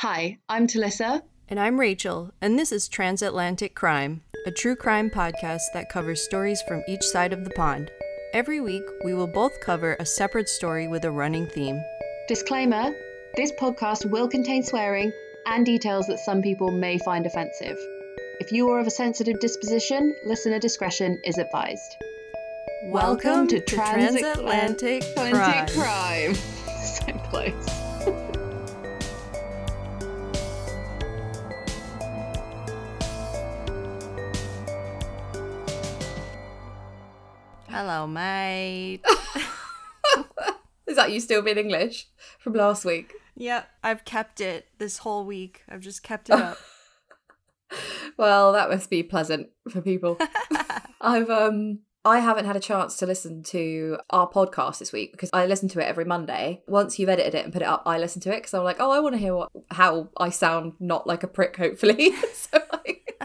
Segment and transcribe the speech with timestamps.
[0.00, 1.22] Hi, I'm Talissa.
[1.48, 6.60] And I'm Rachel, and this is Transatlantic Crime, a true crime podcast that covers stories
[6.68, 7.90] from each side of the pond.
[8.34, 11.82] Every week, we will both cover a separate story with a running theme.
[12.28, 12.94] Disclaimer
[13.36, 15.12] this podcast will contain swearing
[15.46, 17.78] and details that some people may find offensive.
[18.38, 21.96] If you are of a sensitive disposition, listener discretion is advised.
[22.84, 25.66] Welcome, to, Transatlantic Crime.
[25.68, 26.34] Crime.
[26.84, 27.85] so close.
[37.78, 39.02] Hello, mate.
[40.86, 42.08] Is that you still being English
[42.38, 43.12] from last week?
[43.36, 45.62] yep, I've kept it this whole week.
[45.68, 46.56] I've just kept it up.
[48.16, 50.16] Well, that must be pleasant for people.
[51.02, 55.28] I've um I haven't had a chance to listen to our podcast this week because
[55.34, 56.62] I listen to it every Monday.
[56.66, 58.80] Once you've edited it and put it up, I listen to it because I'm like,
[58.80, 62.12] oh, I want to hear what how I sound not like a prick, hopefully.
[62.32, 63.22] so like,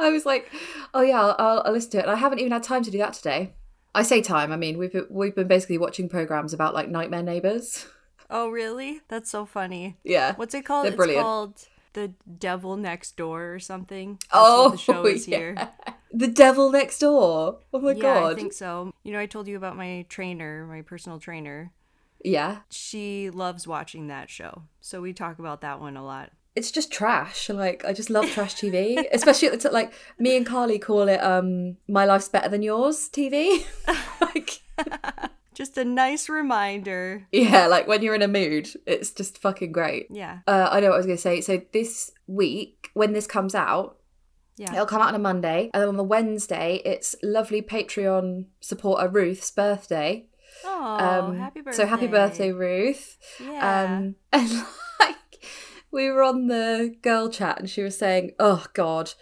[0.00, 0.50] I was like,
[0.92, 2.02] oh yeah, I'll, I'll listen to it.
[2.02, 3.54] And I haven't even had time to do that today.
[3.96, 4.52] I say time.
[4.52, 7.86] I mean, we've been, we've been basically watching programs about like nightmare neighbors.
[8.30, 9.00] oh, really?
[9.08, 9.96] That's so funny.
[10.04, 10.84] Yeah, What's it called?
[10.84, 11.24] They're it's brilliant.
[11.24, 14.18] called The Devil Next Door or something.
[14.20, 15.36] That's oh, the show is yeah.
[15.38, 15.68] here.
[16.12, 17.60] The Devil Next Door.
[17.72, 18.32] Oh my yeah, god.
[18.32, 18.92] I think so.
[19.02, 21.72] You know, I told you about my trainer, my personal trainer.
[22.22, 24.64] Yeah, She loves watching that show.
[24.80, 26.32] So we talk about that one a lot.
[26.56, 27.48] It's just trash.
[27.48, 31.08] Like I just love trash TV, especially at the t- like me and Carly call
[31.08, 33.64] it um my life's better than yours TV.
[34.20, 34.60] like
[35.54, 37.26] Just a nice reminder.
[37.32, 40.06] yeah, like when you're in a mood, it's just fucking great.
[40.10, 40.40] Yeah.
[40.46, 41.40] Uh, I know what I was gonna say.
[41.40, 43.96] So this week, when this comes out,
[44.58, 44.70] Yeah.
[44.74, 49.08] it'll come out on a Monday, and then on the Wednesday, it's lovely Patreon supporter
[49.08, 50.26] Ruth's birthday.
[50.62, 51.82] Oh, Um, happy birthday.
[51.84, 53.16] So happy birthday, Ruth.
[53.42, 53.84] Yeah.
[53.96, 54.50] Um, and
[55.96, 59.12] we were on the girl chat and she was saying, "Oh God,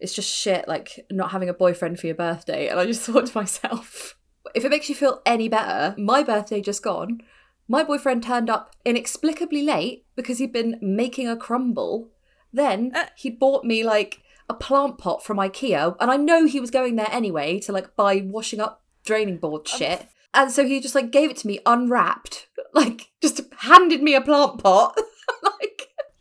[0.00, 0.68] it's just shit.
[0.68, 4.18] Like not having a boyfriend for your birthday." And I just thought to myself,
[4.54, 7.20] if it makes you feel any better, my birthday just gone.
[7.66, 12.10] My boyfriend turned up inexplicably late because he'd been making a crumble.
[12.52, 13.06] Then Uh.
[13.16, 16.96] he bought me like a plant pot from IKEA, and I know he was going
[16.96, 20.06] there anyway to like buy washing up draining board shit.
[20.34, 24.20] And so he just like gave it to me unwrapped, like just handed me a
[24.20, 24.98] plant pot.
[25.42, 25.73] like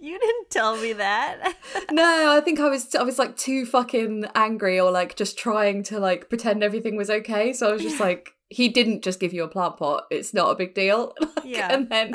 [0.04, 1.56] you didn't tell me that.
[1.92, 5.82] no, I think I was I was like too fucking angry or like just trying
[5.84, 7.54] to like pretend everything was okay.
[7.54, 10.08] So I was just like, he didn't just give you a plant pot.
[10.12, 11.14] It's not a big deal.
[11.22, 11.74] Like, Yeah.
[11.74, 12.14] And then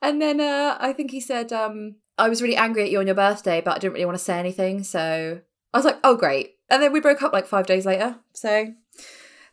[0.00, 3.06] and then uh I think he said, um, I was really angry at you on
[3.06, 4.84] your birthday, but I didn't really want to say anything.
[4.84, 5.40] So
[5.74, 6.54] I was like, oh great.
[6.70, 8.20] And then we broke up like five days later.
[8.32, 8.74] So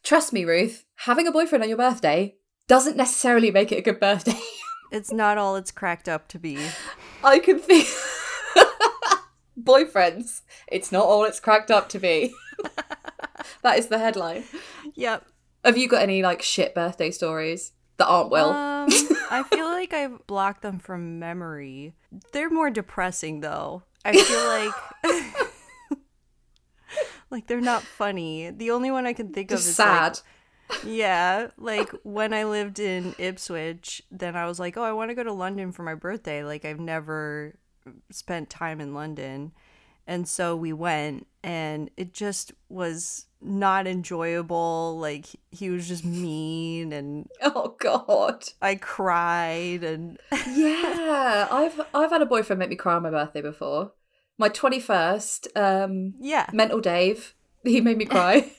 [0.04, 2.36] trust me, Ruth, having a boyfriend on your birthday
[2.68, 4.40] doesn't necessarily make it a good birthday.
[4.92, 6.60] it's not all it's cracked up to be.
[7.24, 7.88] I can think
[9.60, 10.42] boyfriends.
[10.68, 12.34] It's not all it's cracked up to be.
[13.64, 14.44] that is the headline.
[14.96, 15.26] Yep.
[15.66, 18.50] Have you got any like shit birthday stories that aren't well?
[18.52, 18.90] Um,
[19.32, 21.94] I feel like I've blocked them from memory.
[22.32, 23.84] They're more depressing though.
[24.06, 25.50] I feel like
[27.30, 28.50] like they're not funny.
[28.50, 30.14] The only one I can think Just of is sad.
[30.14, 30.24] like
[30.86, 35.16] yeah, like when I lived in Ipswich, then I was like, "Oh, I want to
[35.16, 37.56] go to London for my birthday." Like I've never
[38.12, 39.52] spent time in London.
[40.08, 44.98] And so we went and it just was not enjoyable.
[44.98, 48.46] Like he was just mean and oh god.
[48.62, 53.42] I cried and Yeah, I've I've had a boyfriend make me cry on my birthday
[53.42, 53.92] before.
[54.38, 56.50] My 21st, um yeah.
[56.52, 58.52] mental Dave, he made me cry.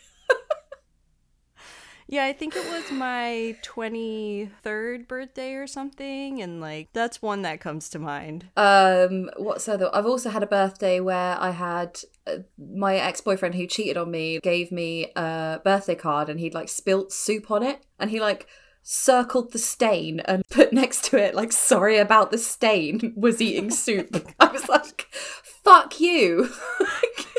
[2.11, 7.61] Yeah, I think it was my 23rd birthday or something and like that's one that
[7.61, 8.49] comes to mind.
[8.57, 9.89] Um, what's other?
[9.95, 14.11] I've also had a birthday where I had uh, my ex boyfriend who cheated on
[14.11, 18.19] me gave me a birthday card and he'd like spilt soup on it and he
[18.19, 18.49] like
[18.83, 23.71] circled the stain and put next to it like sorry about the stain was eating
[23.71, 24.29] soup.
[24.41, 26.51] I was like, fuck you.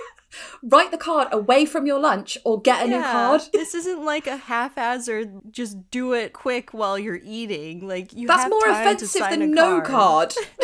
[0.63, 3.41] Write the card away from your lunch or get a new card.
[3.51, 7.87] This isn't like a haphazard just do it quick while you're eating.
[7.87, 10.33] Like you That's have more offensive sign than no card.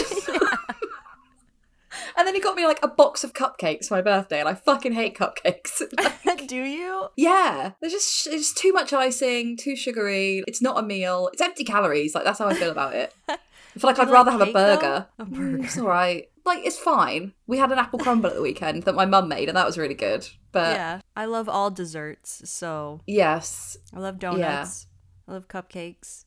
[2.18, 4.54] and then he got me like a box of cupcakes for my birthday, and I
[4.56, 5.82] fucking hate cupcakes.
[6.48, 7.10] Do you?
[7.16, 10.44] yeah, they're just it's too much icing, too sugary.
[10.48, 11.30] It's not a meal.
[11.34, 12.16] It's empty calories.
[12.16, 13.14] Like that's how I feel about it.
[13.78, 14.76] I feel like I'd rather have a cake, though?
[14.76, 15.08] burger.
[15.20, 15.64] A Mm, burger.
[15.66, 16.30] It's all right.
[16.46, 17.34] Like it's fine.
[17.46, 19.78] We had an apple crumble at the weekend that my mum made, and that was
[19.78, 20.28] really good.
[20.52, 22.50] But yeah, I love all desserts.
[22.50, 24.88] So yes, I love donuts.
[25.28, 26.26] I love cupcakes.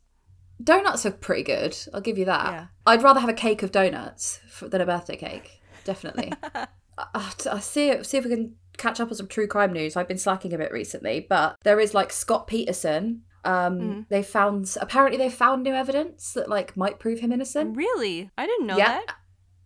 [0.62, 1.74] Donuts are pretty good.
[1.94, 2.52] I'll give you that.
[2.52, 2.66] Yeah.
[2.86, 5.62] I'd rather have a cake of donuts f- than a birthday cake.
[5.84, 6.32] Definitely.
[7.14, 8.02] I see.
[8.04, 9.96] See if we can catch up on some true crime news.
[9.96, 13.22] I've been slacking a bit recently, but there is like Scott Peterson.
[13.44, 14.06] Um, Mhm.
[14.10, 17.76] they found apparently they found new evidence that like might prove him innocent.
[17.76, 18.30] Really?
[18.36, 19.00] I didn't know Yeah.
[19.06, 19.14] that.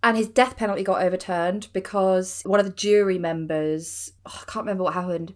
[0.07, 4.65] and his death penalty got overturned because one of the jury members oh, i can't
[4.67, 5.33] remember what happened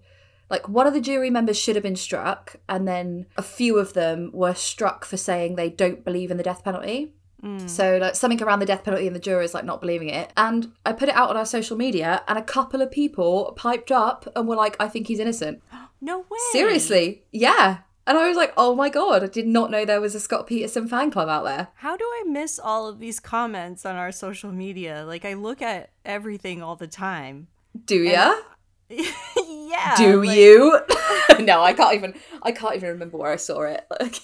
[0.51, 3.95] like one of the jury members should have been struck and then a few of
[3.95, 7.71] them were struck for saying they don't believe in the death penalty Mm.
[7.71, 10.73] so like something around the death penalty and the jurors like not believing it and
[10.85, 14.27] i put it out on our social media and a couple of people piped up
[14.37, 15.63] and were like i think he's innocent
[16.03, 16.39] No way.
[16.53, 20.15] seriously yeah and i was like oh my god i did not know there was
[20.17, 23.87] a scott peterson fan club out there How do I miss all of these comments
[23.87, 25.05] on our social media?
[25.07, 27.47] Like I look at everything all the time.
[27.85, 28.35] do ya
[28.89, 29.95] yeah.
[29.97, 30.81] do like- you
[31.41, 34.17] no i can't even i can't even remember where i saw it Like,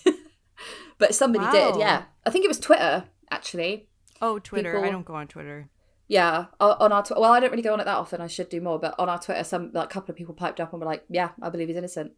[0.99, 3.89] but somebody did yeah i think it was twitter actually
[4.23, 4.83] Oh, Twitter.
[4.83, 5.69] I don't go on Twitter.
[6.09, 8.49] yeah on our tw- well i don't really go on it that often i should
[8.49, 10.87] do more but on our twitter some like couple of people piped up and were
[10.87, 12.13] like yeah i believe he's innocent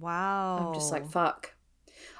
[0.00, 0.68] Wow.
[0.68, 1.54] i'm just like fuck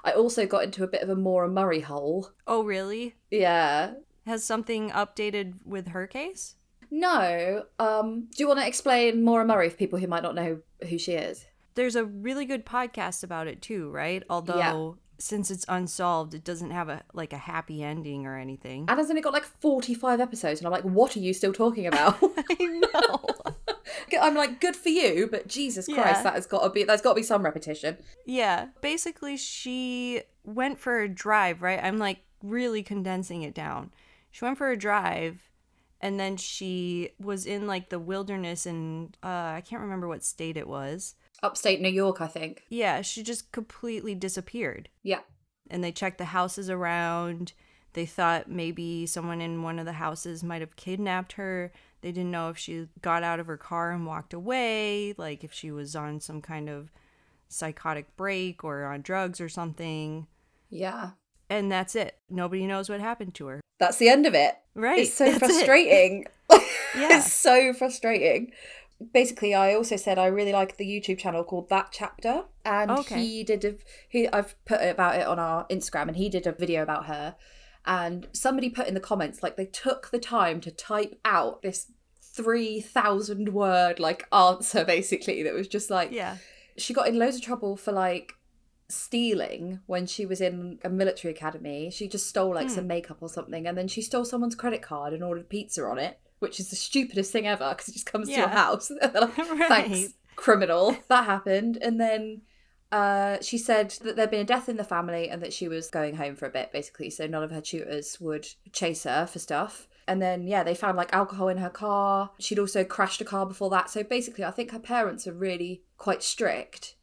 [0.05, 3.15] i also got into a bit of a Maura murray hole Oh, really?
[3.31, 3.95] yeah
[4.27, 6.57] Has something updated with her case?
[6.91, 10.61] no um do you want to explain Maura murray for people who might not know
[10.89, 14.23] who she is There's a really good podcast about it too, right?
[14.29, 18.87] Although since it's unsolved, it doesn't have a like a happy ending or anything.
[18.89, 21.87] and has only got like 45 episodes and i'm like what are you still talking
[21.87, 22.19] about
[22.51, 23.27] I know.
[24.21, 26.85] I'm like, good for you, but Jesus Christ, that has got to be.
[26.85, 27.97] There's got to be some repetition.
[28.27, 28.69] Yeah.
[28.81, 31.83] Basically, she went for a drive, right?
[31.83, 33.91] I'm like really condensing it down.
[34.31, 35.51] She went for a drive
[36.01, 39.27] and then she was in like the wilderness and uh,
[39.57, 41.15] I can't remember what state it was.
[41.43, 42.65] Upstate New York, I think.
[42.69, 44.89] Yeah, she just completely disappeared.
[45.03, 45.21] Yeah,
[45.71, 47.53] And they checked the houses around.
[47.95, 51.73] They thought maybe someone in one of the houses might have kidnapped her.
[52.01, 55.53] They didn't know if she got out of her car and walked away, like if
[55.53, 56.91] she was on some kind of
[57.49, 60.27] psychotic break or on drugs or something.
[60.71, 61.11] yeah.
[61.51, 62.17] And that's it.
[62.31, 63.61] Nobody knows what happened to her.
[63.79, 64.55] That's the end of it.
[64.75, 65.01] Right.
[65.01, 65.49] It's so that's it.
[65.49, 66.27] frustrating.
[66.95, 67.09] Yeah.
[67.19, 68.53] it's so frustrating.
[69.13, 73.21] Basically, I also said I really like the YouTube channel called That Chapter, and Okay.
[73.21, 73.75] he did a
[74.09, 74.29] he.
[74.29, 77.35] I've put about it on our Instagram, and he did a video about her.
[77.85, 81.91] And somebody put in the comments like they took the time to type out this
[82.23, 86.37] three thousand word like answer basically that was just like Yeah.
[86.79, 88.33] she got in loads of trouble for like
[88.89, 91.91] stealing when she was in a military academy.
[91.91, 92.75] She just stole like Hmm.
[92.75, 95.99] some makeup or something, and then she stole someone's credit card and ordered pizza on
[95.99, 98.91] it, which is the stupidest thing ever because it just comes to your house.
[99.01, 99.69] Like, Right.
[99.69, 100.97] Thanks, criminal.
[101.09, 102.43] That happened, and then.
[102.91, 105.89] Uh, she said that there'd been a death in the family and that she was
[105.89, 109.39] going home for a bit, basically, so none of her tutors would chase her for
[109.39, 109.89] stuff.
[110.07, 112.33] And then, yeah, they found like alcohol in her car.
[112.39, 113.89] She'd also crashed a car before that.
[113.89, 116.97] So basically, I think her parents are really quite strict.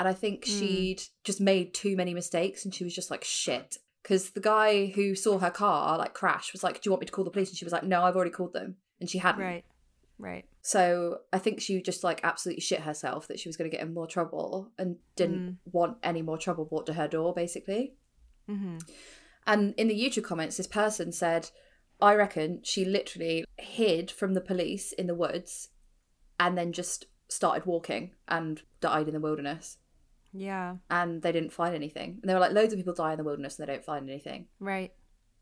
[0.00, 3.76] And I think she'd just made too many mistakes and she was just like, shit.
[4.02, 7.06] Because the guy who saw her car like crash was like, Do you want me
[7.06, 7.50] to call the police?
[7.50, 8.76] And she was like, No, I've already called them.
[9.00, 9.42] And she hadn't.
[9.42, 9.64] Right.
[10.18, 10.46] Right.
[10.62, 13.84] So I think she just like absolutely shit herself that she was going to get
[13.86, 17.94] in more trouble and didn't want any more trouble brought to her door, basically.
[18.48, 18.78] Mm-hmm.
[19.46, 21.50] And in the YouTube comments, this person said,
[22.00, 25.68] I reckon she literally hid from the police in the woods
[26.40, 29.78] and then just started walking and died in the wilderness.
[30.32, 30.76] Yeah.
[30.90, 32.18] And they didn't find anything.
[32.20, 34.08] And they were like, loads of people die in the wilderness and they don't find
[34.08, 34.46] anything.
[34.60, 34.92] Right.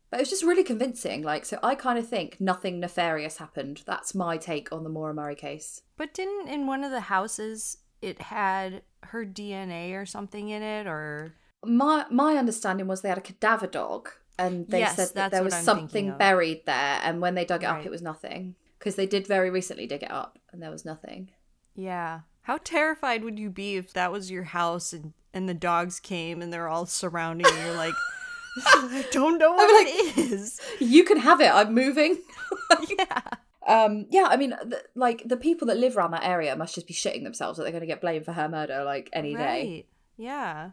[0.09, 1.23] But it was just really convincing.
[1.23, 3.83] Like, so I kind of think nothing nefarious happened.
[3.85, 5.81] That's my take on the Murray case.
[5.97, 10.85] But didn't in one of the houses it had her DNA or something in it
[10.87, 11.33] or
[11.63, 15.43] My my understanding was they had a cadaver dog, and they Yes, said that there
[15.43, 16.99] was something buried there.
[17.03, 20.03] And when they dug it up, it was nothing because they did very recently dig
[20.03, 21.31] it up, and there was nothing.
[21.75, 22.21] Yeah.
[22.43, 26.41] How terrified would you be if that was your house and and the dogs came
[26.43, 27.71] and they're all surrounding you?
[27.71, 27.95] Like,
[28.65, 30.59] I don't know what like- it is.
[30.79, 31.49] You can have it.
[31.53, 32.21] I'm moving.
[32.99, 33.21] yeah.
[33.67, 36.87] Um, yeah, I mean, th- like the people that live around that area must just
[36.87, 39.87] be shitting themselves that they're going to get blamed for her murder like any day,
[40.17, 40.71] Yeah.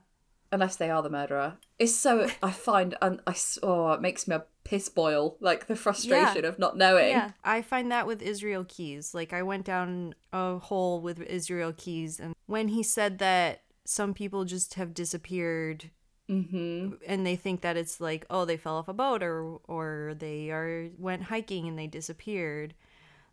[0.52, 1.56] unless they are the murderer.
[1.78, 5.74] It's so I find and I oh, it makes me a piss boil, like the
[5.74, 7.08] frustration of not knowing.
[7.08, 7.30] Yeah.
[7.42, 9.14] I find that with Israel Keyes.
[9.14, 14.12] Like I went down a hole with Israel Keyes and when he said that some
[14.12, 15.90] people just have disappeared
[16.30, 16.94] Mm-hmm.
[17.06, 20.50] and they think that it's like oh they fell off a boat or or they
[20.50, 22.74] are went hiking and they disappeared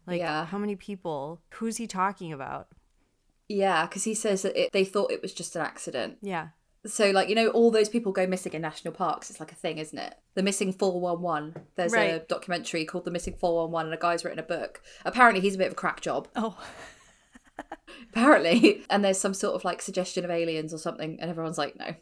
[0.07, 0.45] like Yeah.
[0.45, 2.67] how many people who's he talking about
[3.47, 6.17] Yeah, because he says that it, they thought it was just an accident.
[6.21, 6.49] yeah
[6.85, 9.29] So, like, you know, all those people go missing in national parks.
[9.29, 10.15] It's like a thing, isn't it?
[10.35, 11.55] The Missing 411.
[11.75, 14.81] There's a documentary called The Missing 411, and a guy's written a book.
[15.03, 16.27] Apparently, he's a bit of a crack job.
[16.37, 16.57] Oh,
[18.11, 18.83] Apparently.
[18.89, 21.95] And there's some sort of like suggestion of aliens or something, and everyone's like, no.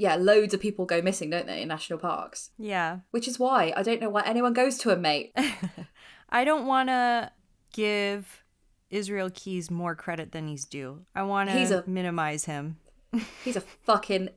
[0.00, 2.50] Yeah, loads of people go missing, don't they, in national parks?
[2.58, 3.00] yeah.
[3.10, 5.34] Which is why I don't know why anyone goes to him, mate.
[6.30, 7.30] I don't want to
[7.74, 8.42] give
[8.88, 11.04] Israel Keyes more credit than he's due.
[11.14, 12.78] I want to minimize him.
[13.44, 14.30] He's a fucking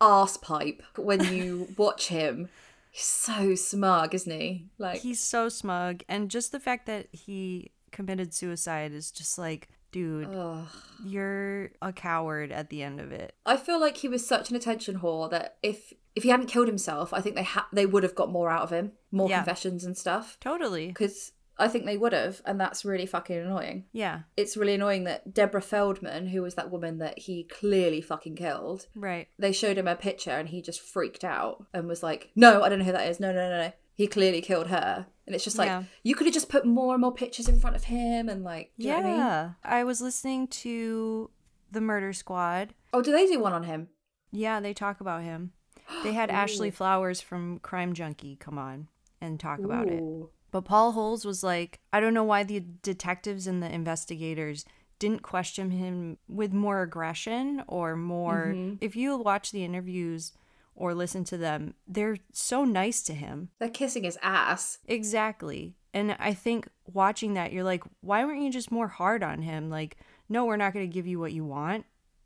[0.00, 2.48] arse pipe when you watch him.
[2.90, 4.66] He's so smug, isn't he?
[4.78, 9.68] Like, He's so smug, and just the fact that he committed suicide is just like,
[9.92, 10.66] dude, ugh.
[11.04, 13.34] you're a coward at the end of it.
[13.46, 16.66] I feel like he was such an attention whore that if if he hadn't killed
[16.68, 19.38] himself, I think they ha- they would have got more out of him, more Yeah.
[19.38, 20.36] confessions and stuff.
[20.40, 20.88] Totally.
[20.88, 23.84] Because I think they would have, and that's really fucking annoying.
[23.92, 24.22] Yeah.
[24.36, 28.88] It's really annoying that Deborah Feldman, who was that woman that he clearly fucking killed,
[28.94, 29.28] Right.
[29.38, 32.68] they showed him a picture and he just freaked out and was like, "No, I
[32.68, 33.20] don't know who that is.
[33.20, 33.72] No, no, no, no.
[33.94, 35.84] He clearly killed her." And it's just like Yeah.
[36.02, 38.72] you could have just put more and more pictures in front of him and like,
[38.78, 38.98] do you yeah.
[38.98, 39.02] I
[39.46, 39.54] mean?
[39.62, 41.30] I was listening to
[41.70, 42.74] the Murder Squad.
[42.92, 43.88] Oh, do they do one on him?
[44.32, 45.52] Yeah, they talk about him.
[46.02, 48.88] They had Ashley Flowers from Crime Junkie come on
[49.20, 50.02] and talk about it.
[50.50, 54.64] But Paul Holes was like, I don't know why the detectives and the investigators
[54.98, 58.52] didn't question him with more aggression or more.
[58.54, 58.78] Mhm.
[58.80, 60.32] If you watch the interviews
[60.74, 63.50] or listen to them, they're so nice to him.
[63.58, 64.78] They're kissing his ass.
[64.86, 65.74] Exactly.
[65.94, 69.68] And I think watching that, you're like, why weren't you just more hard on him?
[69.68, 69.98] Like,
[70.28, 71.84] no, we're not going to give you what you want.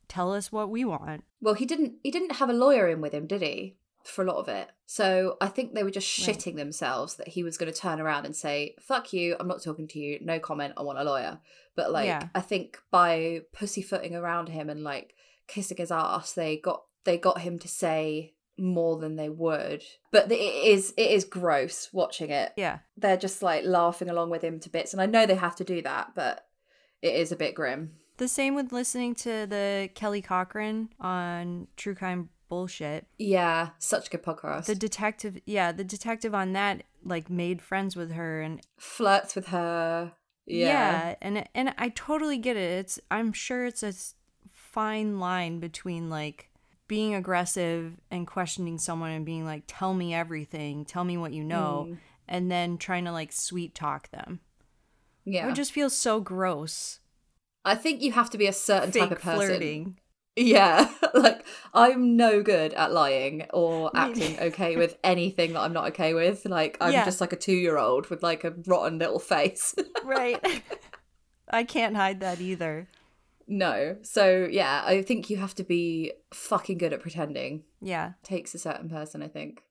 [0.09, 1.25] Tell us what we want.
[1.41, 1.95] Well, he didn't.
[2.05, 3.77] He didn't have a lawyer in with him, did he?
[4.05, 4.69] For a lot of it.
[4.87, 6.37] So I think they were just Right.
[6.37, 9.35] shitting themselves that he was going to turn around and say, "Fuck you!
[9.41, 10.21] I'm not talking to you.
[10.23, 10.75] No comment.
[10.77, 11.41] I want a lawyer."
[11.75, 12.29] But like, Yeah.
[12.37, 15.17] I think by pussyfooting around him and like
[15.49, 19.83] kissing his ass, they got they got him to say more than they would.
[20.13, 22.53] But it is it is gross watching it.
[22.57, 22.79] Yeah.
[22.97, 25.65] They're just like laughing along with him to bits, and I know they have to
[25.65, 26.47] do that, but
[27.03, 27.93] it is a bit grim.
[28.19, 33.07] The same with listening to the Kelly Cochran on True Crime Bullshit.
[33.19, 34.65] Yeah, such a good podcast.
[34.65, 39.49] The detective, yeah, the detective on that like made friends with her and flirts with
[39.49, 40.13] her.
[40.47, 40.67] yeah,
[41.11, 41.15] Yeah.
[41.21, 42.79] and and I totally get it.
[42.79, 43.93] It's I'm sure it's a
[44.51, 46.49] fine line between like
[46.89, 51.43] being aggressive and questioning someone and being like tell me everything, tell me what you
[51.45, 51.99] know, Mm.
[52.29, 54.41] and then trying to like sweet talk them.
[55.25, 55.47] It Yeah.
[55.47, 57.01] would just feel so gross.
[57.65, 59.47] I think you have to be a certain type of person.
[59.47, 59.99] flirting.
[60.37, 60.93] Yeah.
[61.15, 66.15] like I'm no good at lying or acting okay with anything that I'm not okay
[66.15, 66.45] with.
[66.47, 67.05] Like I'm Yeah.
[67.05, 69.75] just like a 2-year-old with like a rotten little face.
[70.05, 70.63] Right.
[71.51, 72.87] I can't hide that either.
[73.47, 73.97] No.
[74.03, 77.65] So, yeah, I think you have to be fucking good at pretending.
[77.81, 78.13] Yeah.
[78.23, 79.63] Takes a certain person, I think.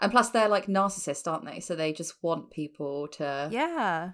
[0.00, 1.60] And plus they're like narcissists, aren't they?
[1.60, 4.10] So they just want people to Yeah.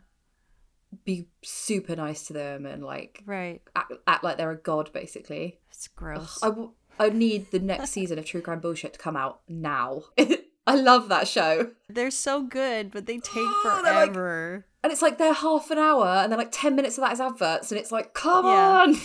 [1.05, 3.63] be super nice to them and like Right.
[3.75, 5.59] act, act like they're a god basically.
[5.71, 6.39] It's gross.
[6.43, 10.03] I, w- I need the next season of True Crime Bullshit to come out now.
[10.67, 11.73] I love that show.
[11.89, 14.67] They're so good, but they take Oh, forever.
[14.85, 17.21] And it's like they're half an hour and then like 10 minutes of that is
[17.21, 18.81] adverts and it's like, come Yeah.
[18.83, 18.97] on.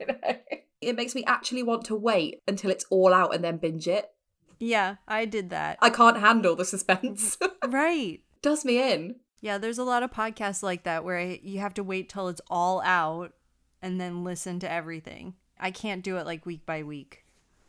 [0.80, 4.10] It makes me actually want to wait until it's all out and then binge it.
[4.58, 5.76] yeah, I did that.
[5.82, 7.36] I can't handle the suspense.
[7.68, 8.22] right.
[8.40, 9.16] Does me in.
[9.42, 12.28] Yeah, there's a lot of podcasts like that where I, you have to wait till
[12.28, 13.34] it's all out
[13.82, 15.34] and then listen to everything.
[15.58, 17.26] I can't do it like week by week.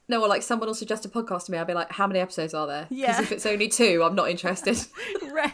[0.07, 2.19] No, or like someone will suggest a podcast to me, I'll be like, how many
[2.21, 2.83] episodes are there?
[2.89, 3.21] Because Yeah.
[3.21, 4.77] if it's only two, I'm not interested.
[5.31, 5.51] right.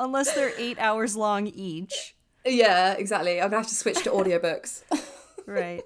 [0.00, 2.16] Unless they're eight hours long each.
[2.44, 3.34] yeah, exactly.
[3.34, 4.82] I'm going to have to switch to audiobooks.
[5.46, 5.82] Right.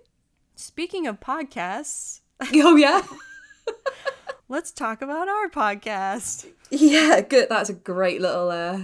[0.57, 2.21] Speaking of podcasts,
[2.55, 3.01] oh, yeah?
[4.49, 6.47] let's talk about our podcast.
[6.71, 7.49] Yeah, good.
[7.49, 8.81] That's a great little, uh,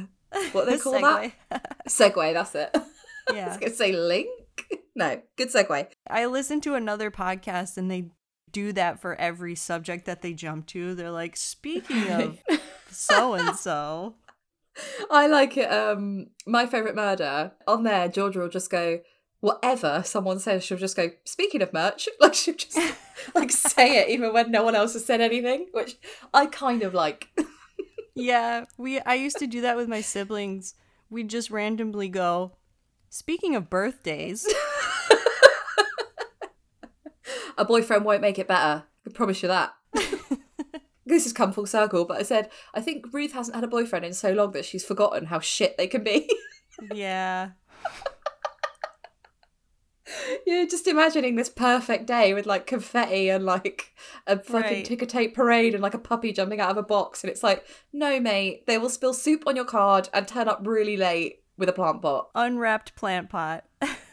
[0.52, 1.32] what they call Segue.
[1.50, 1.76] that?
[1.88, 2.70] Segue, that's it.
[2.74, 3.48] I was Yeah.
[3.58, 4.28] going to say link.
[4.96, 5.88] No, good segue.
[6.08, 8.10] I listened to another podcast and they
[8.50, 10.94] do that for every subject that they jump to.
[10.94, 12.38] They're like, speaking of
[12.90, 14.16] so and so.
[15.10, 15.70] I like it.
[15.70, 18.08] Um, my favorite murder on there.
[18.08, 19.00] Georgia will just go
[19.40, 20.64] whatever someone says.
[20.64, 21.10] She'll just go.
[21.24, 22.78] Speaking of merch, like she'll just
[23.34, 25.96] like say it even when no one else has said anything, which
[26.32, 27.28] I kind of like.
[28.14, 30.74] Yeah, we I used to do that with my siblings.
[31.08, 32.56] We'd just randomly go,
[33.08, 34.46] speaking of birthdays.
[37.60, 38.84] A boyfriend won't make it better.
[39.06, 39.74] I promise you that.
[41.10, 44.04] This has come full circle, but I said I think Ruth hasn't had a boyfriend
[44.04, 46.28] in so long that she's forgotten how shit they can be.
[46.94, 47.50] yeah.
[50.44, 53.94] You're just imagining this perfect day with like confetti and like
[54.26, 54.84] a fucking Right.
[54.84, 57.22] ticker tape parade and like a puppy jumping out of a box.
[57.22, 60.62] And it's like, no, mate, they will spill soup on your card and turn up
[60.66, 62.30] really late with a plant pot.
[62.34, 63.64] Unwrapped plant pot.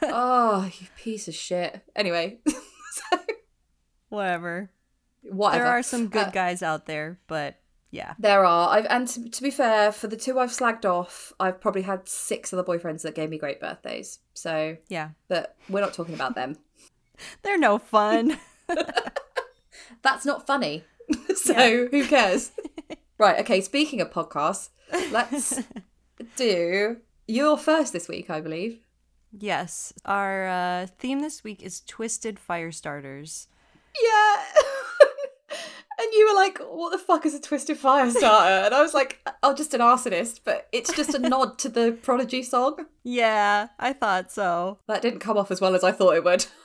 [0.03, 1.81] oh, you piece of shit.
[1.95, 3.17] Anyway, so,
[4.09, 4.69] Whatever.
[5.31, 5.63] Whatever.
[5.63, 7.55] There are some good Uh, guys out there, but
[7.91, 8.13] yeah.
[8.19, 8.69] There are.
[8.69, 12.07] I've and to, to be fair, for the two I've slagged off, I've probably had
[12.10, 14.19] six other boyfriends that gave me great birthdays.
[14.34, 15.10] So, Yeah.
[15.27, 16.57] but we're not talking about them.
[17.43, 18.38] They're no fun.
[20.01, 20.84] That's not funny.
[21.36, 21.86] so Yeah.
[21.91, 22.51] who cares?
[23.17, 23.39] right.
[23.39, 23.62] Okay.
[23.62, 24.69] Speaking of podcasts,
[25.12, 25.62] let's
[26.36, 28.79] do your first this week, I believe.
[29.31, 29.93] yes.
[30.05, 33.48] Our uh, theme this week is Twisted Fire Starters.
[34.01, 34.43] Yeah.
[35.49, 38.93] And you were like, "What the fuck is a twisted fire starter?" And I was
[38.93, 42.85] like, "Oh, just an arsonist," but it's just a nod to the Prodigy song.
[43.03, 44.79] Yeah, I thought so.
[44.87, 46.45] That didn't come off as well as I thought it would.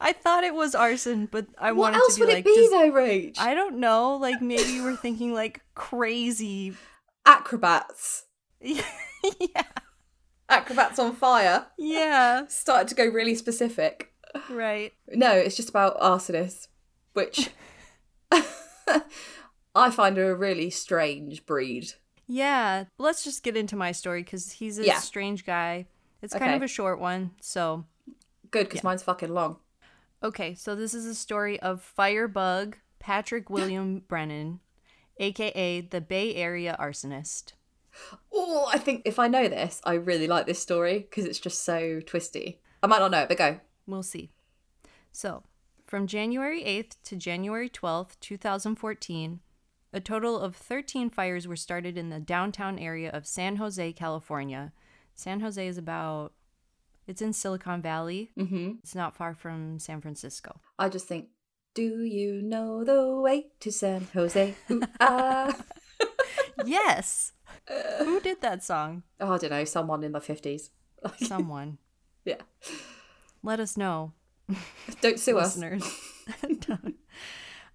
[0.00, 2.68] I thought it was arson, but I what wanted else to be would it be
[2.70, 3.38] though, Rach?
[3.38, 4.16] I don't know.
[4.16, 6.74] Like maybe you were thinking like crazy.
[7.26, 8.24] Acrobats.
[8.60, 8.82] yeah.
[10.48, 11.66] Acrobats on fire.
[11.78, 12.46] Yeah.
[12.48, 14.12] Started to go really specific.
[14.48, 14.92] Right.
[15.08, 16.68] No, it's just about arsonists,
[17.12, 17.50] which
[19.74, 21.92] I find are a really strange breed.
[22.26, 22.84] Yeah.
[22.98, 24.98] Let's just get into my story because he's a Yeah.
[24.98, 25.86] strange guy.
[26.22, 27.32] It's kind of a short one.
[27.40, 27.84] So,
[28.50, 29.56] Good, because mine's fucking long.
[30.22, 30.54] okay.
[30.54, 34.60] So, this is a story of Firebug Patrick William Brennan,
[35.18, 37.52] aka the Bay Area arsonist.
[38.32, 41.64] Oh, I think if I know this, I really like this story because it's just
[41.64, 42.60] so twisty.
[42.82, 43.60] I might not know it, but go.
[43.86, 44.30] We'll see.
[45.12, 45.42] So,
[45.90, 49.40] from January 8th to January 12th, 2014,
[49.92, 54.72] a total of 13 fires were started in the downtown area of San Jose, California.
[55.16, 56.32] San Jose is about,
[57.08, 58.30] it's in Silicon Valley.
[58.38, 58.74] Mm-hmm.
[58.84, 60.60] It's not far from San Francisco.
[60.78, 61.26] I just think,
[61.74, 64.54] do you know the way to San Jose?
[64.70, 65.56] Ooh, ah.
[66.64, 67.32] yes!
[67.98, 69.02] Who did that song?
[69.18, 70.70] oh, I don't know, someone in the 50s.
[71.16, 71.78] Someone.
[72.24, 72.42] yeah.
[73.42, 74.12] Let us know.
[75.00, 75.56] Don't sue us.
[75.56, 75.82] listeners.
[76.66, 76.96] Don't.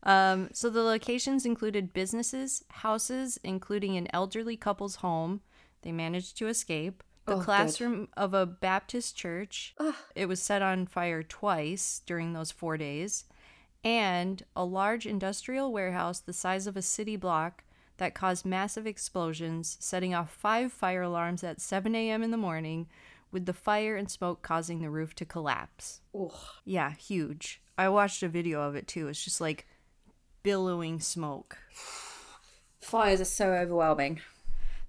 [0.04, 5.42] um, so the locations included businesses, houses, including an elderly couple's home.
[5.82, 7.04] They managed to escape.
[7.26, 7.46] The Oh, good.
[7.46, 9.74] classroom of a Baptist church.
[9.80, 9.96] Ugh.
[10.16, 13.26] It was set on fire twice during those four days.
[13.84, 17.64] And a large industrial warehouse the size of a city block
[17.98, 22.22] that caused massive explosions, setting off five fire alarms at 7 a.m.
[22.24, 22.88] in the morning,
[23.36, 26.00] with the fire and smoke causing the roof to collapse.
[26.18, 26.32] Ugh.
[26.64, 27.62] Yeah, huge.
[27.78, 29.10] I watched a video of it too.
[29.10, 29.68] It's just like
[30.42, 31.58] billowing smoke.
[32.80, 34.22] Fires are so overwhelming.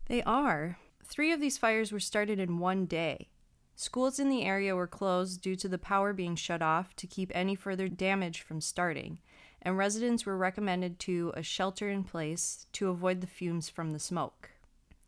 [0.06, 0.78] They are.
[1.04, 3.30] Three of these fires were started in one day.
[3.74, 7.32] Schools in the area were closed due to the power being shut off to keep
[7.34, 9.18] any further damage from starting,
[9.60, 13.98] and residents were recommended to a shelter in place to avoid the fumes from the
[13.98, 14.50] smoke.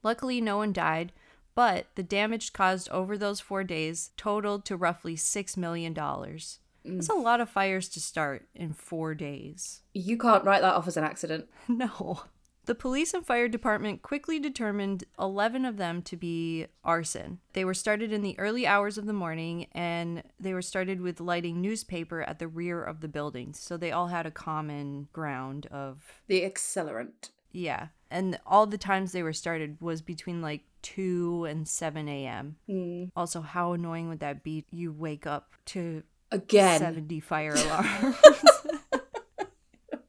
[0.02, 1.12] Luckily, no one died,
[1.58, 5.92] but the damage caused over those four days totaled to roughly $6 million.
[5.92, 9.80] That's a lot of fires to start in four days.
[9.92, 11.48] You can't write that off as an accident.
[11.68, 12.20] No.
[12.66, 17.40] The police and fire department quickly determined 11 of them to be arson.
[17.54, 21.18] They were started in the early hours of the morning and they were started with
[21.18, 23.58] lighting newspaper at the rear of the buildings.
[23.58, 27.30] So they all had a common ground of, The accelerant.
[27.52, 27.88] Yeah.
[28.10, 32.56] And all the times they were started was between like 2 and 7 a.m.
[32.68, 33.10] Mm.
[33.14, 34.64] Also, how annoying would that be?
[34.70, 36.80] You wake up to Again.
[36.80, 38.16] 70 fire alarms.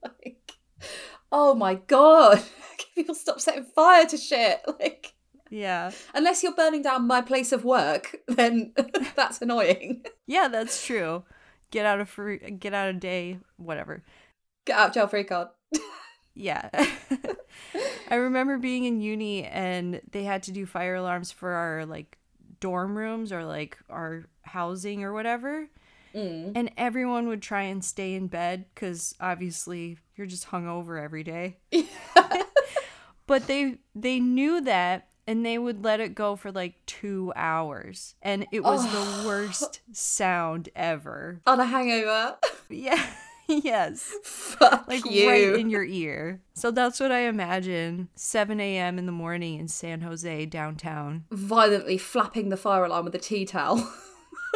[0.03, 0.51] Like,
[1.31, 2.37] oh my god.
[2.77, 4.61] Can people stop setting fire to shit.
[4.79, 5.13] Like,
[5.51, 5.89] yeah.
[6.13, 8.71] unless you're burning down my place of work, then
[9.15, 10.03] that's annoying.
[10.27, 11.23] Yeah, that's true.
[11.71, 14.03] Get out of free, get out of day, whatever.
[14.65, 15.47] Get out jail free card.
[16.39, 16.69] Yeah.
[18.09, 22.17] I remember being in uni and they had to do fire alarms for our like
[22.61, 25.67] dorm rooms or like our housing or whatever.
[26.15, 26.53] Mm.
[26.55, 31.57] And everyone would try and stay in bed because obviously you're just hungover every day.
[33.27, 38.15] but they they knew that and they would let it go for like two hours.
[38.21, 41.41] And it was the worst sound ever.
[41.45, 42.37] On a hangover.
[42.71, 43.03] Yeah.
[43.63, 44.13] yes.
[44.23, 45.27] Fuck like you.
[45.27, 46.41] right in your ear.
[46.53, 48.09] So that's what I imagine.
[48.15, 48.99] 7 a.m.
[48.99, 51.25] in the morning in San Jose downtown.
[51.31, 53.91] Violently flapping the fire alarm with a tea towel.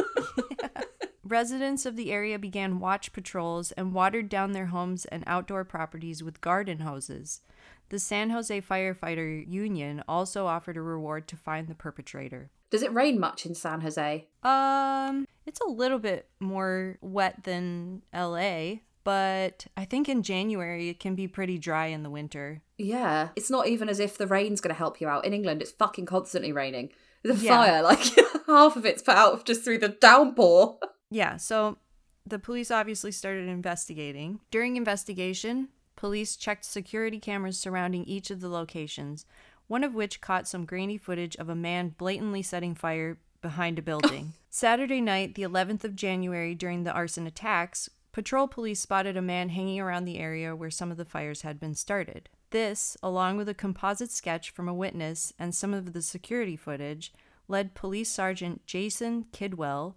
[1.23, 6.21] Residents of the area began watch patrols and watered down their homes and outdoor properties
[6.21, 7.41] with garden hoses.
[7.89, 12.49] The San Jose Firefighter Union also offered a reward to find the perpetrator.
[12.73, 14.27] Does it rain much in San Jose?
[14.41, 20.99] Um, It's a little bit more wet than LA, but I think in January it
[20.99, 22.63] can be pretty dry in the winter.
[22.79, 23.29] Yeah.
[23.35, 25.23] It's not even as if the rain's going to help you out.
[25.23, 26.89] In England, it's fucking constantly raining.
[27.21, 27.57] The Yeah.
[27.57, 28.03] fire, like
[28.47, 30.79] half of it's put out just through the downpour.
[31.11, 31.77] Yeah, so
[32.25, 34.39] the police obviously started investigating.
[34.49, 39.27] During investigation, police checked security cameras surrounding each of the locations,
[39.67, 43.81] one of which caught some grainy footage of a man blatantly setting fire behind a
[43.81, 44.33] building.
[44.49, 49.49] Saturday night, the 11th of January, during the arson attacks, patrol police spotted a man
[49.49, 52.29] hanging around the area where some of the fires had been started.
[52.51, 57.11] This, along with a composite sketch from a witness and some of the security footage,
[57.47, 59.95] led Police Sergeant Jason Kidwell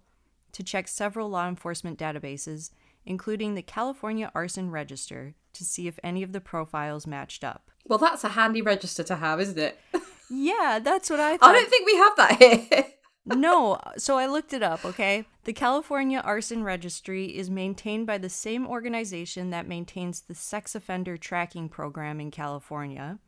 [0.53, 2.71] to check several law enforcement databases,
[3.05, 7.69] including the California Arson Register, to see if any of the profiles matched up.
[7.87, 9.79] Well, that's a handy register to have, isn't it?
[10.29, 11.51] Yeah, that's what I thought.
[11.51, 12.85] I don't think we have that here.
[13.27, 15.23] no, so I looked it up, okay?
[15.45, 21.15] The California Arson Registry is maintained by the same organization that maintains the sex offender
[21.15, 23.19] tracking program in California.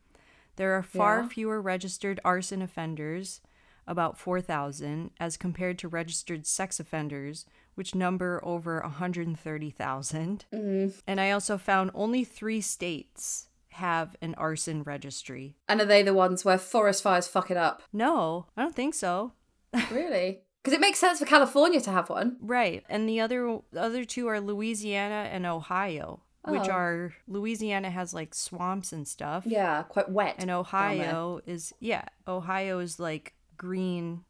[0.56, 1.28] There are far Yeah.
[1.28, 3.40] fewer registered arson offenders,
[3.86, 7.46] about 4,000, as compared to registered sex offenders,
[7.76, 10.44] which number over 130,000.
[10.52, 11.00] Mm.
[11.06, 13.46] And I also found only three states
[13.80, 15.56] have an arson registry.
[15.68, 17.82] and are they the ones where forest fires fuck it up?
[17.92, 19.32] No, I don't think so.
[19.90, 20.40] Really?
[20.62, 22.36] Because it makes sense for California to have one.
[22.40, 22.84] Right.
[22.88, 26.72] And the other the other two are Louisiana and Ohio, which Oh.
[26.80, 29.44] are Louisiana has like swamps and stuff.
[29.46, 30.34] Yeah, quite wet.
[30.38, 34.24] And Ohio is yeah, Ohio is like green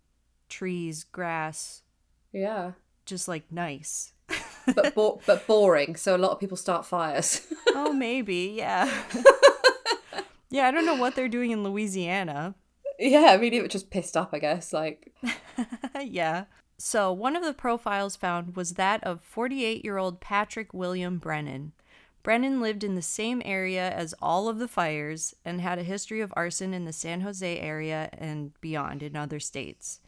[0.49, 1.83] trees, grass,
[2.33, 2.73] Yeah.
[3.07, 4.13] just like nice.
[4.75, 7.47] But bo- but boring, so a lot of people start fires.
[7.69, 8.55] oh, maybe.
[8.57, 8.91] Yeah.
[10.51, 12.55] yeah, I don't know what they're doing in Louisiana.
[12.99, 14.73] yeah, I mean, it was just pissed up, I guess.
[14.73, 15.13] Like,
[16.03, 16.45] yeah.
[16.79, 21.73] So, one of the profiles found was that of 48 year old Patrick William Brennan.
[22.23, 26.21] Brennan lived in the same area as all of the fires and had a history
[26.21, 30.01] of arson in the San Jose area and beyond in other states.